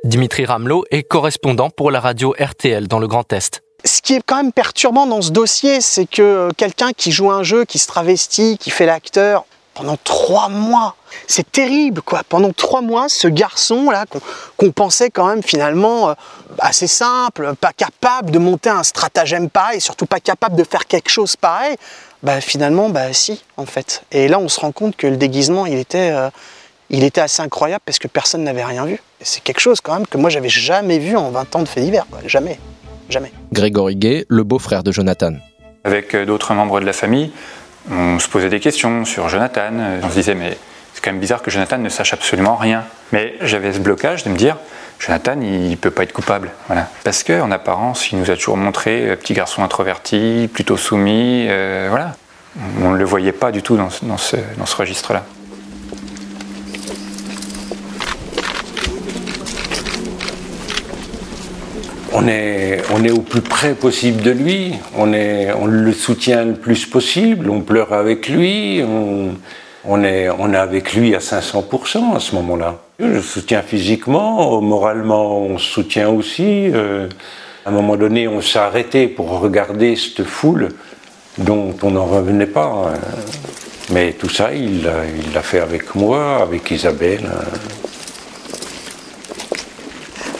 Dimitri 0.04 0.46
Ramelot 0.46 0.84
est 0.90 1.04
correspondant 1.04 1.70
pour 1.70 1.92
la 1.92 2.00
radio 2.00 2.34
RTL 2.40 2.88
dans 2.88 3.00
le 3.00 3.08
Grand 3.08 3.32
Est 3.32 3.62
ce 3.84 4.02
qui 4.02 4.14
est 4.14 4.22
quand 4.26 4.38
même 4.38 4.52
perturbant 4.52 5.08
dans 5.08 5.22
ce 5.22 5.32
dossier, 5.32 5.82
c'est 5.82 6.06
que 6.06 6.50
quelqu'un 6.58 6.92
qui 6.96 7.12
joue 7.12 7.32
un 7.32 7.44
jeu, 7.44 7.66
qui 7.66 7.80
se 7.80 7.88
travestit, 7.88 8.58
qui 8.60 8.70
fait 8.70 8.86
l'acteur, 8.86 9.46
pendant 9.74 9.98
trois 10.04 10.50
mois, 10.50 10.96
c'est 11.28 11.50
terrible, 11.50 12.02
quoi. 12.02 12.22
Pendant 12.28 12.52
trois 12.52 12.82
mois, 12.82 13.08
ce 13.08 13.28
garçon-là, 13.28 14.06
qu'on 14.58 14.72
pensait 14.72 15.10
quand 15.10 15.26
même 15.28 15.42
finalement 15.42 16.10
euh, 16.10 16.14
assez 16.60 16.88
simple, 16.88 17.54
pas 17.60 17.72
capable 17.72 18.32
de 18.32 18.40
monter 18.40 18.70
un 18.70 18.84
stratagème 18.84 19.50
pareil, 19.50 19.80
surtout 19.80 20.06
pas 20.06 20.20
capable 20.20 20.56
de 20.56 20.64
faire 20.64 20.86
quelque 20.88 21.10
chose 21.10 21.36
pareil, 21.36 21.78
bah 22.22 22.42
finalement, 22.42 22.90
bah 22.90 23.14
si, 23.14 23.44
en 23.58 23.66
fait. 23.66 24.04
Et 24.12 24.28
là, 24.28 24.40
on 24.40 24.50
se 24.50 24.60
rend 24.60 24.72
compte 24.72 24.96
que 24.96 25.08
le 25.08 25.18
déguisement, 25.18 25.66
il 25.66 25.78
était, 25.78 26.12
euh, 26.12 26.30
il 26.90 27.04
était 27.04 27.22
assez 27.22 27.42
incroyable 27.42 27.82
parce 27.86 27.98
que 27.98 28.08
personne 28.08 28.44
n'avait 28.44 28.66
rien 28.66 28.86
vu. 28.86 29.02
C'est 29.22 29.42
quelque 29.42 29.62
chose 29.62 29.80
quand 29.82 29.94
même 29.94 30.06
que 30.06 30.18
moi, 30.18 30.30
j'avais 30.30 30.50
jamais 30.50 31.00
vu 31.00 31.16
en 31.16 31.32
20 31.32 31.56
ans 31.56 31.64
de 31.64 31.68
fait 31.68 31.82
divers, 31.82 32.06
Jamais. 32.26 32.60
Jamais. 33.12 33.32
Grégory 33.52 33.96
Gay, 33.96 34.26
le 34.30 34.44
beau-frère 34.44 34.84
de 34.84 34.92
Jonathan. 34.92 35.34
Avec 35.84 36.16
euh, 36.16 36.26
d'autres 36.26 36.54
membres 36.54 36.80
de 36.80 36.86
la 36.86 36.94
famille, 36.94 37.32
on 37.92 38.18
se 38.20 38.28
posait 38.30 38.50
des 38.50 38.60
questions 38.60 39.06
sur 39.06 39.28
Jonathan. 39.30 39.72
On 40.04 40.10
se 40.10 40.14
disait, 40.14 40.36
mais 40.36 40.58
C'est 40.94 41.04
quand 41.04 41.12
même 41.12 41.20
bizarre 41.20 41.42
que 41.42 41.52
Jonathan 41.52 41.78
ne 41.78 41.90
sache 41.90 42.14
absolument 42.14 42.56
rien. 42.56 42.84
Mais 43.12 43.34
j'avais 43.42 43.74
ce 43.74 43.80
blocage 43.80 44.24
de 44.24 44.30
me 44.30 44.38
dire, 44.38 44.58
Jonathan, 45.00 45.40
il 45.42 45.72
ne 45.72 45.76
peut 45.76 45.90
pas 45.92 46.04
être 46.04 46.14
coupable. 46.14 46.52
Voilà. 46.68 46.88
Parce 47.04 47.24
qu'en 47.24 47.50
apparence, 47.52 48.12
il 48.12 48.20
nous 48.20 48.30
a 48.32 48.36
toujours 48.36 48.58
montré 48.58 49.10
euh, 49.10 49.16
petit 49.16 49.34
garçon 49.34 49.64
introverti, 49.64 50.50
plutôt 50.54 50.78
soumis. 50.78 51.48
euh, 51.50 51.88
voilà. 51.90 52.16
On 52.84 52.92
ne 52.92 52.98
le 52.98 53.06
voyait 53.06 53.32
pas 53.32 53.52
du 53.52 53.62
tout 53.64 53.78
dans, 53.78 53.90
ce- 53.90 54.04
dans 54.06 54.18
ce, 54.18 54.36
dans 54.58 54.66
ce 54.66 54.76
registre-là. 54.76 55.24
On 62.14 62.28
est, 62.28 62.82
on 62.94 63.04
est 63.06 63.12
au 63.12 63.22
plus 63.22 63.42
près 63.42 63.74
possible 63.74 64.22
de 64.22 64.32
lui, 64.32 64.74
on, 64.98 65.06
le 65.06 65.94
soutient 65.94 66.44
le 66.44 66.54
plus 66.56 66.86
possible, 66.86 67.50
on 67.50 67.62
pleure 67.62 67.94
avec 67.94 68.28
lui, 68.28 68.84
on, 69.86 70.04
est, 70.04 70.30
on 70.30 70.54
est 70.54 70.58
avec 70.58 70.94
lui 70.94 71.16
à 71.16 71.20
500% 71.20 72.16
à 72.16 72.20
ce 72.20 72.36
moment-là. 72.36 72.80
Je 73.00 73.06
le 73.06 73.22
soutiens 73.22 73.62
physiquement, 73.62 74.62
moralement 74.62 75.38
on 75.40 75.58
se 75.58 75.72
soutient 75.72 76.10
aussi. 76.10 76.70
euh, 76.74 77.08
à 77.66 77.70
un 77.70 77.72
moment 77.72 77.96
donné, 77.96 78.28
on 78.28 78.42
s'est 78.42 78.60
arrêté 78.60 79.08
pour 79.08 79.40
regarder 79.40 79.96
cette 79.96 80.24
foule 80.24 80.70
dont 81.38 81.74
on 81.82 81.92
n'en 81.92 82.06
revenait 82.06 82.46
pas. 82.46 82.88
euh. 82.94 82.96
Mais 83.94 84.14
tout 84.14 84.30
ça, 84.30 84.54
il 84.54 84.84
l'a 84.84 85.06
il 85.06 85.34
l'a 85.34 85.42
fait 85.42 85.60
avec 85.60 85.96
moi, 85.96 86.42
avec 86.42 86.72
Isabelle. 86.72 87.30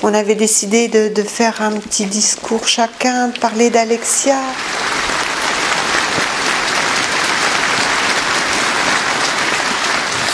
On 0.04 0.14
avait 0.16 0.36
décidé 0.36 0.88
de, 0.88 1.14
de 1.14 1.22
faire 1.22 1.62
un 1.62 1.74
petit 1.74 2.06
discours 2.06 2.68
chacun, 2.68 3.28
de 3.28 3.38
parler 3.38 3.70
d'Alexia. 3.70 4.40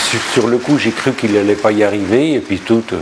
Sur, 0.09 0.21
sur 0.33 0.47
le 0.47 0.57
coup, 0.57 0.77
j'ai 0.77 0.91
cru 0.91 1.11
qu'il 1.11 1.33
n'allait 1.33 1.55
pas 1.55 1.73
y 1.73 1.83
arriver, 1.83 2.33
et 2.33 2.39
puis 2.39 2.59
tout. 2.59 2.83
euh, 2.93 3.01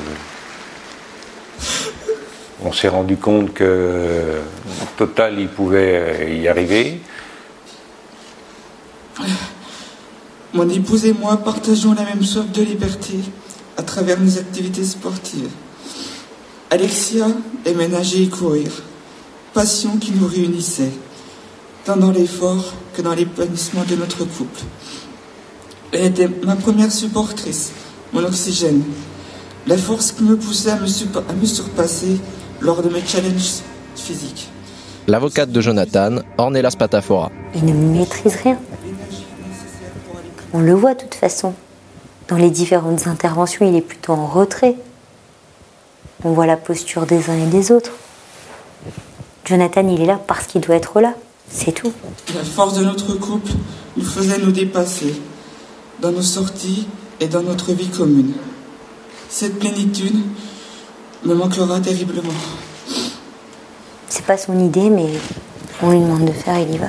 on 2.64 2.74
s'est 2.74 2.88
rendu 2.88 3.18
compte 3.18 3.54
que 3.54 4.42
total, 4.98 5.40
il 5.40 5.50
pouvait 5.50 6.00
euh, 6.20 6.34
y 6.34 6.48
arriver. 6.48 7.00
Mon 10.52 10.68
épouse 10.68 11.06
et 11.06 11.14
moi 11.14 11.38
partageons 11.38 11.94
la 11.94 12.06
même 12.06 12.24
soif 12.24 12.52
de 12.52 12.64
liberté 12.64 13.20
à 13.78 13.84
travers 13.84 14.20
nos 14.20 14.40
activités 14.40 14.84
sportives. 14.84 15.50
Alexia 16.76 17.28
aimait 17.66 17.88
nager 17.88 18.24
et 18.24 18.28
courir, 18.28 18.70
passion 19.54 19.96
qui 19.96 20.12
nous 20.12 20.28
réunissait, 20.28 20.92
tant 21.86 21.96
dans 21.96 22.12
l'effort 22.12 22.74
que 22.94 23.02
dans 23.02 23.14
l'épanouissement 23.14 23.84
de 23.90 23.96
notre 23.96 24.26
couple. 24.26 24.60
Elle 25.94 26.08
était 26.08 26.28
ma 26.46 26.58
première 26.58 26.92
supportrice, 26.92 27.72
mon 28.12 28.26
oxygène, 28.26 28.84
la 29.68 29.78
force 29.78 30.12
qui 30.12 30.24
me 30.24 30.36
poussait 30.36 30.72
à 30.72 30.76
me, 30.76 30.86
supa- 30.88 31.24
à 31.30 31.34
me 31.34 31.46
surpasser 31.46 32.20
lors 32.60 32.84
de 32.84 32.90
mes 32.90 33.06
challenges 33.08 33.62
physiques. 33.96 34.50
L'avocate 35.08 35.52
de 35.54 35.62
Jonathan, 35.62 36.18
Ornella 36.38 36.72
Spatafora. 36.72 37.32
Il 37.56 37.64
ne 37.68 37.98
maîtrise 38.00 38.36
rien. 38.44 38.58
On 40.52 40.60
le 40.60 40.74
voit 40.74 40.94
de 40.94 41.04
toute 41.04 41.16
façon. 41.16 41.54
Dans 42.28 42.36
les 42.36 42.50
différentes 42.50 43.08
interventions, 43.08 43.66
il 43.66 43.78
est 43.78 43.82
plutôt 43.82 44.12
en 44.12 44.28
retrait. 44.28 44.76
On 46.26 46.32
voit 46.32 46.48
la 46.48 46.58
posture 46.58 47.06
des 47.06 47.30
uns 47.30 47.38
et 47.38 47.46
des 47.46 47.72
autres. 47.72 47.92
Jonathan, 49.46 49.88
il 49.88 50.02
est 50.02 50.08
là 50.08 50.20
parce 50.26 50.48
qu'il 50.48 50.60
doit 50.60 50.76
être 50.76 51.00
là. 51.00 51.14
C'est 51.52 51.72
tout. 51.72 51.94
La 52.34 52.44
force 52.44 52.74
de 52.74 52.84
notre 52.84 53.14
couple 53.14 53.52
nous 53.96 54.04
faisait 54.04 54.40
nous 54.40 54.52
dépasser 54.52 55.22
dans 56.02 56.12
nos 56.12 56.24
sorties 56.24 56.88
et 57.20 57.28
dans 57.28 57.44
notre 57.44 57.74
vie 57.74 57.90
commune. 57.90 58.34
Cette 59.30 59.60
plénitude 59.60 60.20
me 61.24 61.36
manquera 61.36 61.80
terriblement. 61.80 62.34
C'est 64.10 64.26
pas 64.26 64.38
son 64.40 64.60
idée, 64.60 64.90
mais 64.90 65.10
on 65.84 65.92
lui 65.92 66.00
demande 66.00 66.26
de 66.26 66.32
faire, 66.32 66.58
il 66.60 66.74
y 66.74 66.78
va. 66.80 66.88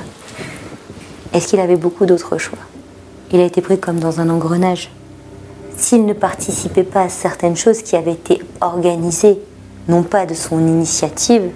Est-ce 1.33 1.49
qu'il 1.49 1.59
avait 1.59 1.75
beaucoup 1.75 2.07
d'autres 2.07 2.39
choix? 2.39 2.57
Il 3.31 3.39
a 3.39 3.45
été 3.45 3.61
pris 3.61 3.79
comme 3.79 3.99
dans 3.99 4.19
un 4.19 4.31
engrenage. 4.31 4.89
S'il 5.77 6.07
ne 6.07 6.13
participait 6.13 6.83
pas 6.83 7.03
à 7.03 7.09
certaines 7.09 7.55
choses 7.55 7.83
qui 7.83 7.95
avaient 7.95 8.13
été 8.13 8.41
organisées, 8.61 9.37
non 9.87 10.01
pas 10.01 10.25
de 10.25 10.33
son 10.33 10.59
initiative, 10.59 11.51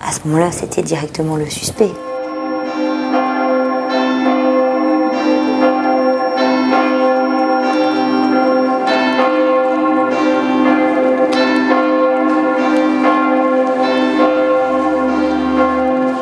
à 0.00 0.12
ce 0.12 0.20
moment-là, 0.24 0.52
c'était 0.52 0.82
directement 0.82 1.36
le 1.36 1.50
suspect. 1.50 1.90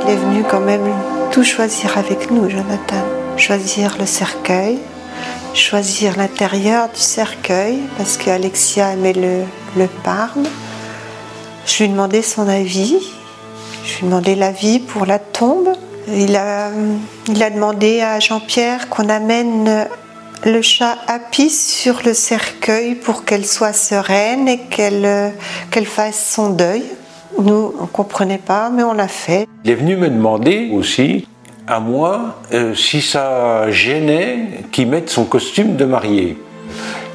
Il 0.02 0.10
est 0.10 0.16
venu 0.16 0.42
quand 0.50 0.60
même 0.60 0.80
tout 1.30 1.44
choisir 1.44 1.98
avec 1.98 2.30
nous, 2.30 2.48
Jonathan. 2.48 3.04
Choisir 3.36 3.96
le 4.00 4.06
cercueil, 4.06 4.78
choisir 5.54 6.16
l'intérieur 6.16 6.88
du 6.88 7.00
cercueil, 7.00 7.80
parce 7.96 8.16
qu'Alexia 8.16 8.92
aimait 8.92 9.12
le, 9.12 9.42
le 9.76 9.86
parme. 10.04 10.44
Je 11.66 11.78
lui 11.78 11.84
ai 11.84 11.88
demandé 11.88 12.22
son 12.22 12.48
avis. 12.48 12.96
Je 13.84 13.98
lui 13.98 14.02
ai 14.02 14.04
demandé 14.04 14.34
l'avis 14.34 14.78
pour 14.78 15.06
la 15.06 15.18
tombe. 15.18 15.72
Il 16.08 16.36
a, 16.36 16.70
il 17.28 17.42
a 17.42 17.50
demandé 17.50 18.00
à 18.00 18.20
Jean-Pierre 18.20 18.88
qu'on 18.88 19.08
amène 19.08 19.86
le 20.44 20.62
chat 20.62 20.96
Happy 21.06 21.50
sur 21.50 22.00
le 22.04 22.14
cercueil 22.14 22.94
pour 22.94 23.24
qu'elle 23.24 23.46
soit 23.46 23.74
sereine 23.74 24.48
et 24.48 24.58
qu'elle 24.58 25.32
qu'elle 25.70 25.86
fasse 25.86 26.32
son 26.34 26.50
deuil. 26.50 26.84
Nous, 27.38 27.74
on 27.78 27.82
ne 27.82 27.86
comprenait 27.86 28.38
pas, 28.38 28.70
mais 28.70 28.82
on 28.82 28.92
l'a 28.92 29.08
fait. 29.08 29.46
Il 29.64 29.70
est 29.70 29.74
venu 29.74 29.96
me 29.96 30.08
demander 30.08 30.70
aussi, 30.72 31.26
à 31.66 31.80
moi, 31.80 32.40
euh, 32.52 32.74
si 32.74 33.00
ça 33.02 33.70
gênait 33.70 34.64
qu'il 34.72 34.88
mette 34.88 35.10
son 35.10 35.24
costume 35.24 35.76
de 35.76 35.84
mariée. 35.84 36.36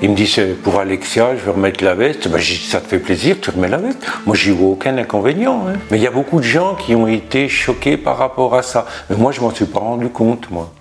Il 0.01 0.09
me 0.11 0.15
dit, 0.15 0.27
c'est 0.27 0.47
pour 0.61 0.79
Alexia, 0.79 1.35
je 1.37 1.41
vais 1.45 1.51
remettre 1.51 1.83
la 1.83 1.95
veste. 1.95 2.27
Ben, 2.27 2.37
j'ai 2.37 2.55
dit, 2.55 2.65
ça 2.65 2.81
te 2.81 2.87
fait 2.87 2.99
plaisir, 2.99 3.37
tu 3.41 3.49
remets 3.49 3.69
la 3.69 3.77
veste. 3.77 3.99
Moi, 4.25 4.35
j'y 4.35 4.51
vois 4.51 4.69
aucun 4.69 4.97
inconvénient. 4.97 5.67
hein. 5.67 5.73
Mais 5.89 5.97
il 5.97 6.03
y 6.03 6.07
a 6.07 6.11
beaucoup 6.11 6.39
de 6.39 6.45
gens 6.45 6.75
qui 6.75 6.93
ont 6.95 7.07
été 7.07 7.47
choqués 7.47 7.95
par 7.97 8.17
rapport 8.17 8.55
à 8.55 8.61
ça. 8.61 8.85
Mais 9.09 9.15
moi, 9.15 9.31
je 9.31 9.39
m'en 9.41 9.51
suis 9.53 9.65
pas 9.65 9.79
rendu 9.79 10.09
compte, 10.09 10.51
moi. 10.51 10.73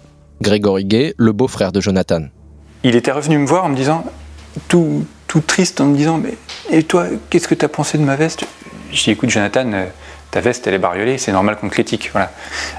Grégory 0.42 0.84
Gay, 0.84 1.14
le 1.16 1.32
beau-frère 1.32 1.70
de 1.70 1.80
Jonathan. 1.80 2.22
Il 2.82 2.96
était 2.96 3.12
revenu 3.12 3.38
me 3.38 3.46
voir 3.46 3.64
en 3.64 3.68
me 3.68 3.76
disant, 3.76 4.04
tout, 4.68 5.06
tout 5.28 5.40
triste, 5.40 5.80
en 5.80 5.86
me 5.86 5.96
disant 5.96 6.18
Mais 6.18 6.34
et 6.70 6.82
toi, 6.82 7.06
qu'est-ce 7.30 7.46
que 7.48 7.54
tu 7.54 7.64
as 7.64 7.68
pensé 7.68 7.98
de 7.98 8.02
ma 8.02 8.16
veste? 8.16 8.44
Je 8.92 9.02
dis 9.04 9.10
Écoute, 9.12 9.30
Jonathan, 9.30 9.72
euh, 9.72 9.84
ta 10.34 10.40
veste, 10.40 10.66
elle 10.66 10.74
est 10.74 10.78
bariolée, 10.78 11.16
c'est 11.16 11.30
normal 11.30 11.54
qu'on 11.56 11.68
te 11.68 11.72
critique. 11.72 12.10
Voilà. 12.10 12.32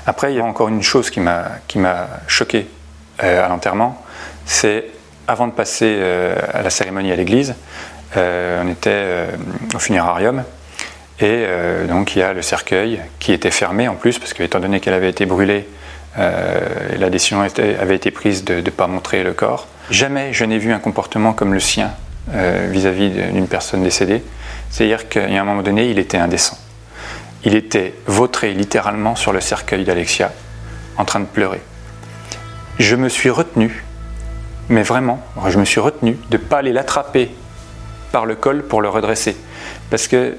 Après, 0.06 0.34
il 0.34 0.36
y 0.36 0.41
a 0.41 0.44
encore 0.44 0.68
une 0.68 0.84
chose 0.84 1.10
qui 1.10 1.22
m'a 1.22 2.08
choqué 2.28 2.68
euh, 3.24 3.46
à 3.46 3.48
l'enterrement 3.48 4.02
c'est 4.46 4.86
avant 5.26 5.48
de 5.48 5.54
passer 5.54 5.96
euh, 5.98 6.36
à 6.54 6.62
la 6.62 6.70
cérémonie 6.70 7.12
à 7.13 7.15
l'église, 7.15 7.56
euh, 8.18 8.62
on 8.63 8.70
était 8.70 9.34
au 9.74 9.80
funérarium. 9.80 10.44
Et 11.22 11.46
donc 11.88 12.15
il 12.15 12.20
y 12.20 12.22
a 12.22 12.34
le 12.34 12.41
cercueil 12.41 13.00
qui 13.20 13.32
était 13.32 13.50
fermé 13.50 13.88
en 13.88 13.96
plus, 13.96 14.20
parce 14.20 14.34
que 14.34 14.44
étant 14.44 14.60
donné 14.60 14.82
qu'elle 14.82 14.94
avait 14.94 15.10
été 15.10 15.26
brûlée, 15.26 15.65
la 16.18 17.10
décision 17.10 17.41
avait 17.41 17.96
été 17.96 18.12
prise 18.12 18.44
de 18.44 18.56
ne 18.56 18.70
pas 18.70 18.88
montrer 18.88 19.24
le 19.24 19.32
corps. 19.32 19.68
Jamais 19.89 20.34
je 20.34 20.44
n'ai 20.44 20.58
vu 20.58 20.74
un 20.74 20.80
comportement 20.80 21.32
comme 21.32 21.54
le 21.54 21.62
sien 21.62 21.91
vis-à-vis 22.28 23.12
d'une 23.32 23.48
personne 23.48 23.82
décédée. 23.82 24.22
C'est-à-dire 24.70 25.08
qu'à 25.08 25.24
un 25.24 25.44
moment 25.46 25.63
donné, 25.63 25.89
il 25.89 26.00
était 26.00 26.18
indécent. 26.18 26.58
Il 27.45 27.55
était 27.55 27.93
vautré 28.08 28.53
littéralement 28.53 29.15
sur 29.15 29.31
le 29.31 29.39
cercueil 29.41 29.84
d'Alexia, 29.86 30.31
en 30.97 31.05
train 31.05 31.19
de 31.19 31.25
pleurer. 31.25 31.62
Je 32.79 32.95
me 32.95 33.08
suis 33.08 33.29
retenu, 33.29 33.84
mais 34.67 34.81
vraiment, 34.84 35.23
je 35.47 35.60
me 35.60 35.65
suis 35.65 35.79
retenu 35.79 36.17
de 36.29 36.38
ne 36.38 36.41
pas 36.41 36.58
aller 36.58 36.73
l'attraper 36.73 37.29
par 38.12 38.25
le 38.25 38.36
col 38.36 38.63
pour 38.63 38.81
le 38.81 38.89
redresser. 38.89 39.38
Parce 39.89 40.08
que 40.08 40.36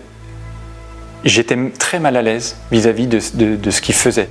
j'étais 1.24 1.56
très 1.78 2.00
mal 2.00 2.16
à 2.16 2.22
l'aise 2.22 2.56
vis-à-vis 2.72 3.06
de, 3.06 3.20
de- 3.34 3.56
de 3.56 3.70
ce 3.70 3.80
qu'il 3.80 3.94
faisait. 3.94 4.28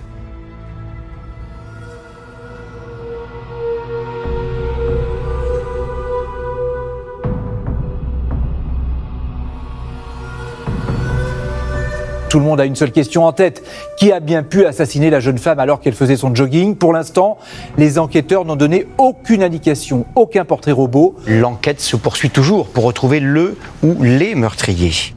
Tout 12.36 12.40
le 12.40 12.48
monde 12.48 12.60
a 12.60 12.66
une 12.66 12.76
seule 12.76 12.92
question 12.92 13.24
en 13.24 13.32
tête. 13.32 13.64
Qui 13.96 14.12
a 14.12 14.20
bien 14.20 14.44
pu 14.44 14.66
assassiner 14.66 15.10
la 15.10 15.22
jeune 15.22 15.38
femme 15.38 15.58
alors 15.58 15.80
qu'elle 15.80 15.94
faisait 15.94 16.18
son 16.18 16.36
jogging? 16.36 16.76
Pour 16.76 16.92
l'instant, 16.92 17.38
les 17.78 17.98
enquêteurs 17.98 18.44
n'ont 18.44 18.58
donné 18.58 18.88
aucune 18.98 19.42
indication, 19.42 20.06
aucun 20.16 20.44
portrait 20.44 20.74
robot. 20.74 21.16
L'enquête 21.28 21.80
se 21.80 21.96
poursuit 21.96 22.32
toujours 22.32 22.68
pour 22.68 22.84
retrouver 22.84 23.22
le 23.22 23.56
ou 23.84 24.04
les 24.04 24.36
meurtriers. 24.36 25.16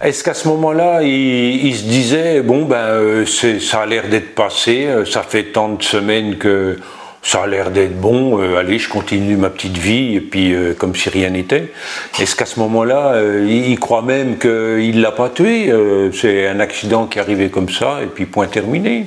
Est-ce 0.00 0.22
qu'à 0.22 0.34
ce, 0.34 0.46
moment-là, 0.46 1.02
il, 1.02 1.74
se 1.74 1.82
disait, 1.82 2.42
bon, 2.42 2.64
ben, 2.64 2.76
euh, 2.76 3.26
ça 3.26 3.80
a 3.80 3.86
l'air 3.86 4.08
d'être 4.08 4.36
passé, 4.36 4.86
euh, 4.86 5.04
ça 5.04 5.24
fait 5.24 5.46
tant 5.46 5.70
de 5.70 5.82
semaines 5.82 6.38
que 6.38 6.78
ça 7.22 7.42
a 7.42 7.46
l'air 7.46 7.70
d'être 7.70 8.00
bon, 8.00 8.40
euh, 8.40 8.56
allez, 8.56 8.78
je 8.78 8.88
continue 8.88 9.36
ma 9.36 9.50
petite 9.50 9.76
vie, 9.76 10.16
et 10.16 10.20
puis 10.20 10.54
comme 10.78 10.94
si 10.94 11.08
rien 11.08 11.30
n'était. 11.30 11.72
Est-ce 12.18 12.34
qu'à 12.34 12.46
ce, 12.46 12.58
moment-là, 12.60 13.20
il, 13.46 13.78
croit 13.78 14.02
même 14.02 14.38
qu'il 14.38 14.96
ne 14.96 15.02
l'a 15.02 15.12
pas 15.12 15.28
tué 15.28 15.72
C'est 16.12 16.48
un 16.48 16.60
accident 16.60 17.06
qui 17.06 17.18
est 17.18 17.22
arrivé 17.22 17.50
comme 17.50 17.68
ça, 17.68 18.00
et 18.02 18.06
puis 18.06 18.26
point 18.26 18.46
terminé. 18.46 19.06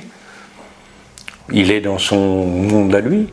Il 1.52 1.70
est 1.70 1.80
dans 1.80 1.98
son 1.98 2.46
monde 2.46 2.94
à 2.94 3.00
lui. 3.00 3.28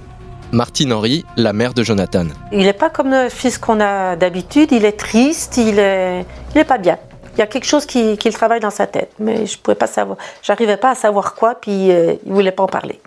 Martine 0.51 0.91
Henry, 0.91 1.23
la 1.37 1.53
mère 1.53 1.73
de 1.73 1.81
Jonathan. 1.81 2.25
Il 2.51 2.59
n'est 2.59 2.73
pas 2.73 2.89
comme 2.89 3.09
le 3.09 3.29
fils 3.29 3.57
qu'on 3.57 3.79
a 3.79 4.17
d'habitude, 4.17 4.73
il 4.73 4.83
est 4.83 4.99
triste, 4.99 5.55
il 5.57 5.75
n'est 5.75 6.25
il 6.53 6.59
est 6.59 6.65
pas 6.65 6.77
bien. 6.77 6.97
Il 7.35 7.39
y 7.39 7.41
a 7.41 7.47
quelque 7.47 7.65
chose 7.65 7.85
qui, 7.85 8.17
travaille 8.17 8.59
dans 8.59 8.69
sa 8.69 8.85
tête, 8.85 9.11
mais 9.17 9.45
je 9.45 9.57
pouvais 9.57 9.75
pas 9.75 9.87
savoir. 9.87 10.17
J'arrivais 10.43 10.75
pas 10.75 10.91
à 10.91 10.95
savoir 10.95 11.35
quoi, 11.35 11.55
puis 11.55 11.85
il 11.85 11.91
euh, 11.91 12.13
il 12.25 12.33
voulait 12.33 12.51
pas 12.51 12.63
en 12.63 12.67
parler. 12.67 12.99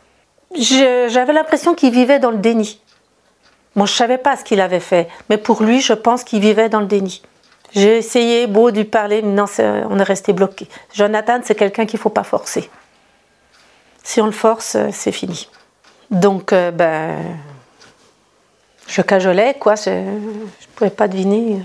J'avais 0.57 1.33
l'impression 1.33 1.75
qu'il 1.75 1.93
vivait 1.93 2.19
dans 2.19 2.31
le 2.31 2.39
déni. 2.39 2.81
Moi, 3.75 3.87
je 3.87 3.93
savais 3.93 4.19
pas 4.19 4.37
ce 4.37 4.45
qu'il 4.45 4.61
avait 4.61 4.81
fait, 4.81 5.09
mais 5.29 5.37
pour 5.37 5.63
lui, 5.63 5.81
je 5.81 5.93
pense 5.93 6.23
qu'il 6.23 6.41
vivait 6.41 6.69
dans 6.69 6.81
le 6.81 6.87
déni. 6.87 7.23
J'ai 7.73 7.99
essayé 7.99 8.47
beau 8.47 8.71
de 8.71 8.77
lui 8.77 8.85
parler, 8.85 9.21
mais 9.23 9.33
non, 9.33 9.47
on 9.59 9.99
est 9.99 10.05
resté 10.05 10.33
bloqué. 10.33 10.69
Jonathan, 10.93 11.41
c'est 11.43 11.57
quelqu'un 11.57 11.87
qu'il 11.87 11.99
faut 11.99 12.09
pas 12.11 12.23
forcer. 12.23 12.71
Si 14.05 14.21
on 14.21 14.27
le 14.27 14.33
force, 14.33 14.77
euh, 14.77 14.91
c'est 14.93 15.11
fini. 15.13 15.49
Donc, 16.11 16.53
euh, 16.53 16.71
ben, 16.71 17.17
je 18.87 19.01
cajolais, 19.03 19.57
quoi. 19.59 19.75
Je 19.75 19.91
ne 19.91 20.29
pouvais 20.77 20.91
pas 20.91 21.09
deviner. 21.09 21.63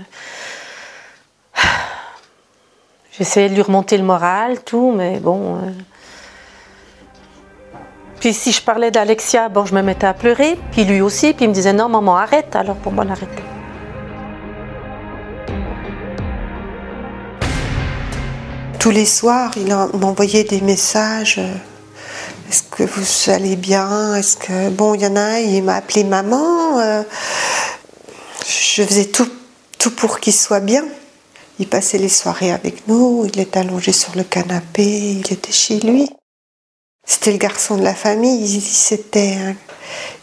J'essayais 3.12 3.50
de 3.50 3.54
lui 3.54 3.62
remonter 3.62 3.98
le 3.98 4.04
moral, 4.04 4.64
tout, 4.64 4.92
mais 4.92 5.20
bon. 5.20 5.56
Euh. 5.56 5.70
Puis 8.20 8.34
si 8.34 8.52
je 8.52 8.60
parlais 8.60 8.90
d'Alexia, 8.90 9.48
bon, 9.48 9.64
je 9.64 9.74
me 9.74 9.80
mettais 9.80 10.06
à 10.06 10.12
pleurer, 10.12 10.58
puis 10.72 10.84
lui 10.84 11.00
aussi, 11.00 11.32
puis 11.32 11.46
il 11.46 11.48
me 11.48 11.54
disait 11.54 11.72
non, 11.72 11.88
maman, 11.88 12.18
arrête. 12.18 12.54
Alors 12.54 12.76
moi, 12.92 13.04
on 13.06 13.10
arrêtait. 13.10 13.42
Tous 18.78 18.90
les 18.90 19.06
soirs, 19.06 19.50
il 19.56 19.74
m'envoyait 19.98 20.44
des 20.44 20.60
messages. 20.60 21.38
Euh, 21.38 21.54
est-ce 22.50 22.62
que 22.64 22.82
vous 22.82 23.30
allez 23.30 23.56
bien? 23.56 24.14
Est-ce 24.14 24.36
que 24.36 24.68
bon, 24.68 24.94
il 24.94 25.00
y 25.00 25.06
en 25.06 25.16
a 25.16 25.40
il 25.40 25.62
m'a 25.62 25.76
appelé 25.76 26.04
maman. 26.04 26.78
Euh, 26.78 27.02
je 28.46 28.82
faisais 28.82 29.06
tout, 29.06 29.28
tout 29.78 29.92
pour 29.92 30.20
qu'il 30.20 30.34
soit 30.34 30.60
bien. 30.60 30.84
Il 31.58 31.68
passait 31.68 31.98
les 31.98 32.08
soirées 32.10 32.52
avec 32.52 32.86
nous, 32.86 33.26
il 33.32 33.38
était 33.40 33.60
allongé 33.60 33.92
sur 33.92 34.14
le 34.16 34.24
canapé, 34.24 34.82
il 34.84 35.32
était 35.32 35.52
chez 35.52 35.78
lui. 35.78 36.08
C'était 37.10 37.32
le 37.32 37.38
garçon 37.38 37.76
de 37.76 37.82
la 37.82 37.96
famille, 37.96 38.40
il, 38.40 38.60
s'était, 38.62 39.56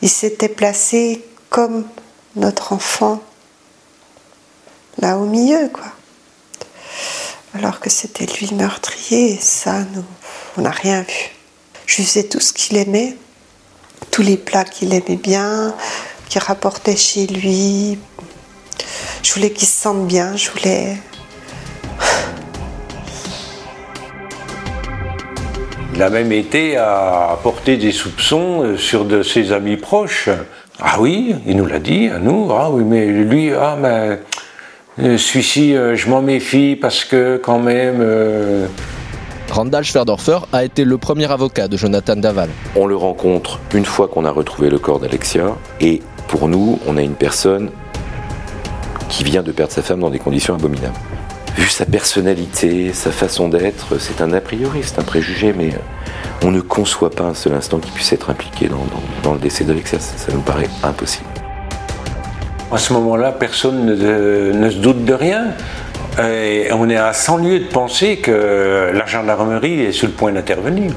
il 0.01 0.09
s'était 0.09 0.47
placé 0.47 1.21
comme 1.49 1.85
notre 2.37 2.71
enfant, 2.71 3.21
là 4.97 5.17
au 5.17 5.25
milieu, 5.25 5.67
quoi. 5.67 5.91
Alors 7.53 7.81
que 7.81 7.89
c'était 7.89 8.25
lui 8.25 8.53
meurtrier, 8.53 9.37
ça, 9.37 9.79
nous, 9.95 10.05
on 10.55 10.61
n'a 10.61 10.71
rien 10.71 11.01
vu. 11.01 11.31
Je 11.87 11.95
faisais 12.03 12.23
tout 12.23 12.39
ce 12.39 12.53
qu'il 12.53 12.77
aimait, 12.77 13.17
tous 14.09 14.21
les 14.21 14.37
plats 14.37 14.63
qu'il 14.63 14.93
aimait 14.93 15.17
bien, 15.17 15.75
qu'il 16.29 16.41
rapportait 16.41 16.95
chez 16.95 17.27
lui. 17.27 17.99
Je 19.23 19.33
voulais 19.33 19.51
qu'il 19.51 19.67
se 19.67 19.81
sente 19.81 20.07
bien, 20.07 20.37
je 20.37 20.49
voulais 20.51 20.95
Il 25.97 26.03
a 26.03 26.11
même 26.11 26.31
été 26.31 26.77
à 26.77 27.39
porter 27.41 27.75
des 27.75 27.91
soupçons 27.91 28.61
euh, 28.61 28.77
sur 28.77 29.03
de 29.03 29.23
ses 29.23 29.51
amis 29.51 29.77
proches. 29.77 30.29
Ah 30.79 30.97
oui, 30.99 31.33
il 31.47 31.57
nous 31.57 31.65
l'a 31.65 31.79
dit 31.79 32.07
à 32.07 32.19
nous. 32.19 32.51
Ah 32.51 32.69
oui, 32.69 32.83
mais 32.83 33.07
lui, 33.07 33.51
ah 33.51 33.75
mais 33.81 34.19
euh, 34.99 35.17
celui-ci, 35.17 35.75
euh, 35.75 35.95
je 35.95 36.07
m'en 36.07 36.21
méfie 36.21 36.77
parce 36.79 37.03
que 37.03 37.41
quand 37.43 37.57
même. 37.57 38.05
Randall 39.49 39.83
Schwerdorfer 39.83 40.37
a 40.53 40.63
été 40.63 40.85
le 40.85 40.99
premier 40.99 41.31
avocat 41.31 41.67
de 41.67 41.77
Jonathan 41.77 42.15
Daval. 42.15 42.49
On 42.75 42.85
le 42.85 42.95
rencontre 42.95 43.59
une 43.73 43.85
fois 43.85 44.07
qu'on 44.07 44.23
a 44.25 44.29
retrouvé 44.29 44.69
le 44.69 44.77
corps 44.77 44.99
d'Alexia 44.99 45.55
et 45.81 46.03
pour 46.27 46.47
nous, 46.47 46.77
on 46.85 46.97
a 46.97 47.01
une 47.01 47.15
personne 47.15 47.71
qui 49.09 49.23
vient 49.23 49.41
de 49.41 49.51
perdre 49.51 49.73
sa 49.73 49.81
femme 49.81 50.01
dans 50.01 50.11
des 50.11 50.19
conditions 50.19 50.53
abominables 50.53 50.93
vu 51.57 51.67
sa 51.67 51.85
personnalité, 51.85 52.93
sa 52.93 53.11
façon 53.11 53.49
d'être, 53.49 53.99
c'est 53.99 54.21
un 54.21 54.31
a 54.33 54.41
priori, 54.41 54.79
c'est 54.83 54.99
un 54.99 55.03
préjugé, 55.03 55.53
mais 55.53 55.71
on 56.43 56.51
ne 56.51 56.61
conçoit 56.61 57.09
pas 57.09 57.23
un 57.23 57.33
seul 57.33 57.53
instant 57.53 57.79
qu'il 57.79 57.91
puisse 57.91 58.13
être 58.13 58.29
impliqué 58.29 58.69
dans, 59.23 59.33
le 59.33 59.39
décès 59.39 59.63
d'Alexia. 59.63 59.99
Ça, 59.99 60.31
nous 60.31 60.41
paraît 60.41 60.69
impossible. 60.83 61.25
À 62.71 62.77
ce 62.77 62.93
moment-là, 62.93 63.31
personne 63.31 63.85
ne, 63.85 64.69
se 64.69 64.77
doute 64.77 65.03
de 65.03 65.13
rien. 65.13 65.53
Et 66.19 66.69
on 66.73 66.89
est 66.89 66.97
à 66.97 67.13
100 67.13 67.37
lieues 67.37 67.59
de 67.59 67.67
penser 67.67 68.17
que 68.17 68.91
la 68.93 69.05
gendarmerie 69.05 69.81
est 69.81 69.91
sur 69.91 70.07
le 70.07 70.13
point 70.13 70.31
d'intervenir. 70.31 70.91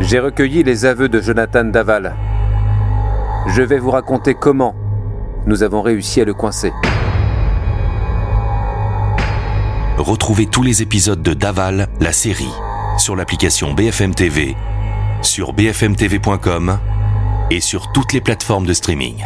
J'ai 0.00 0.18
recueilli 0.20 0.62
les 0.62 0.84
aveux 0.84 1.08
de 1.08 1.20
Jonathan 1.20 1.64
Daval, 1.64 2.14
je 3.46 3.62
vais 3.62 3.78
vous 3.78 3.90
raconter 3.90 4.34
comment 4.34 4.74
nous 5.46 5.62
avons 5.62 5.82
réussi 5.82 6.20
à 6.20 6.24
le 6.24 6.34
coincer. 6.34 6.72
Retrouvez 9.96 10.46
tous 10.46 10.62
les 10.62 10.82
épisodes 10.82 11.22
de 11.22 11.32
Daval, 11.32 11.88
la 12.00 12.12
série, 12.12 12.52
sur 12.98 13.16
l'application 13.16 13.72
BFM 13.72 14.14
TV, 14.14 14.56
sur 15.22 15.52
bfmtv.com 15.52 16.78
et 17.50 17.60
sur 17.60 17.92
toutes 17.92 18.12
les 18.12 18.20
plateformes 18.20 18.66
de 18.66 18.74
streaming. 18.74 19.24